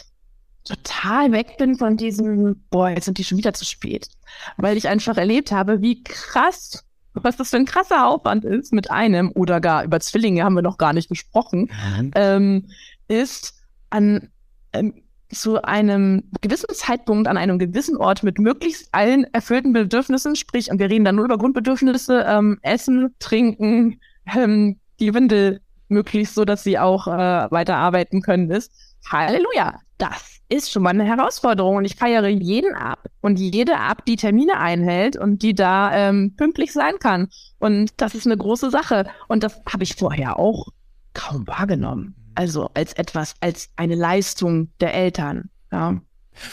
total 0.65 1.31
weg 1.31 1.57
bin 1.57 1.75
von 1.75 1.95
diesem, 1.95 2.63
boah, 2.69 2.89
jetzt 2.89 3.05
sind 3.05 3.17
die 3.17 3.23
schon 3.23 3.37
wieder 3.37 3.53
zu 3.53 3.65
spät. 3.65 4.09
Weil 4.57 4.77
ich 4.77 4.87
einfach 4.87 5.17
erlebt 5.17 5.51
habe, 5.51 5.81
wie 5.81 6.03
krass, 6.03 6.83
was 7.13 7.37
das 7.37 7.51
für 7.51 7.57
ein 7.57 7.65
krasser 7.65 8.07
Aufwand 8.07 8.43
ist 8.43 8.73
mit 8.73 8.91
einem 8.91 9.31
oder 9.33 9.61
gar 9.61 9.83
über 9.83 9.99
Zwillinge 9.99 10.43
haben 10.43 10.55
wir 10.55 10.61
noch 10.61 10.77
gar 10.77 10.93
nicht 10.93 11.07
gesprochen, 11.07 11.69
ähm, 12.15 12.67
ist 13.07 13.53
an 13.89 14.29
ähm, 14.73 15.01
zu 15.29 15.61
einem 15.63 16.23
gewissen 16.41 16.73
Zeitpunkt 16.73 17.27
an 17.27 17.37
einem 17.37 17.57
gewissen 17.57 17.97
Ort 17.97 18.23
mit 18.23 18.39
möglichst 18.39 18.87
allen 18.91 19.25
erfüllten 19.33 19.73
Bedürfnissen, 19.73 20.35
sprich, 20.35 20.69
und 20.71 20.79
wir 20.79 20.89
reden 20.89 21.05
dann 21.05 21.15
nur 21.15 21.25
über 21.25 21.37
Grundbedürfnisse, 21.37 22.25
ähm, 22.27 22.59
Essen, 22.61 23.13
Trinken, 23.19 23.99
ähm, 24.35 24.79
die 24.99 25.13
Windel 25.13 25.61
möglichst 25.87 26.35
so, 26.35 26.45
dass 26.45 26.63
sie 26.63 26.79
auch 26.79 27.07
äh, 27.07 27.51
weiterarbeiten 27.51 28.21
können, 28.21 28.49
ist. 28.49 28.71
Halleluja, 29.09 29.79
das 29.97 30.34
ist 30.49 30.71
schon 30.71 30.83
mal 30.83 30.91
eine 30.91 31.05
Herausforderung 31.05 31.77
und 31.77 31.85
ich 31.85 31.95
feiere 31.95 32.27
jeden 32.27 32.75
ab 32.75 33.09
und 33.21 33.39
jede 33.39 33.77
ab, 33.77 34.05
die 34.05 34.15
Termine 34.15 34.59
einhält 34.59 35.17
und 35.17 35.41
die 35.41 35.53
da 35.53 35.93
ähm, 35.93 36.35
pünktlich 36.35 36.71
sein 36.73 36.99
kann. 36.99 37.29
Und 37.59 37.91
das 37.97 38.15
ist 38.15 38.25
eine 38.25 38.37
große 38.37 38.69
Sache. 38.69 39.05
Und 39.27 39.43
das 39.43 39.59
habe 39.71 39.83
ich 39.83 39.95
vorher 39.95 40.37
auch 40.37 40.67
kaum 41.13 41.47
wahrgenommen. 41.47 42.15
Also 42.35 42.69
als 42.73 42.93
etwas, 42.93 43.33
als 43.39 43.69
eine 43.75 43.95
Leistung 43.95 44.69
der 44.79 44.93
Eltern. 44.93 45.49
Ja. 45.71 45.99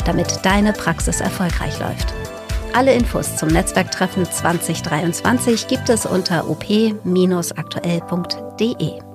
damit 0.07 0.41
deine 0.43 0.73
Praxis 0.73 1.21
erfolgreich 1.21 1.79
läuft. 1.79 2.15
Alle 2.77 2.93
Infos 2.93 3.37
zum 3.37 3.51
Netzwerktreffen 3.51 4.25
2023 4.25 5.69
gibt 5.69 5.89
es 5.89 6.07
unter 6.07 6.51
op-aktuell.de. 6.51 9.14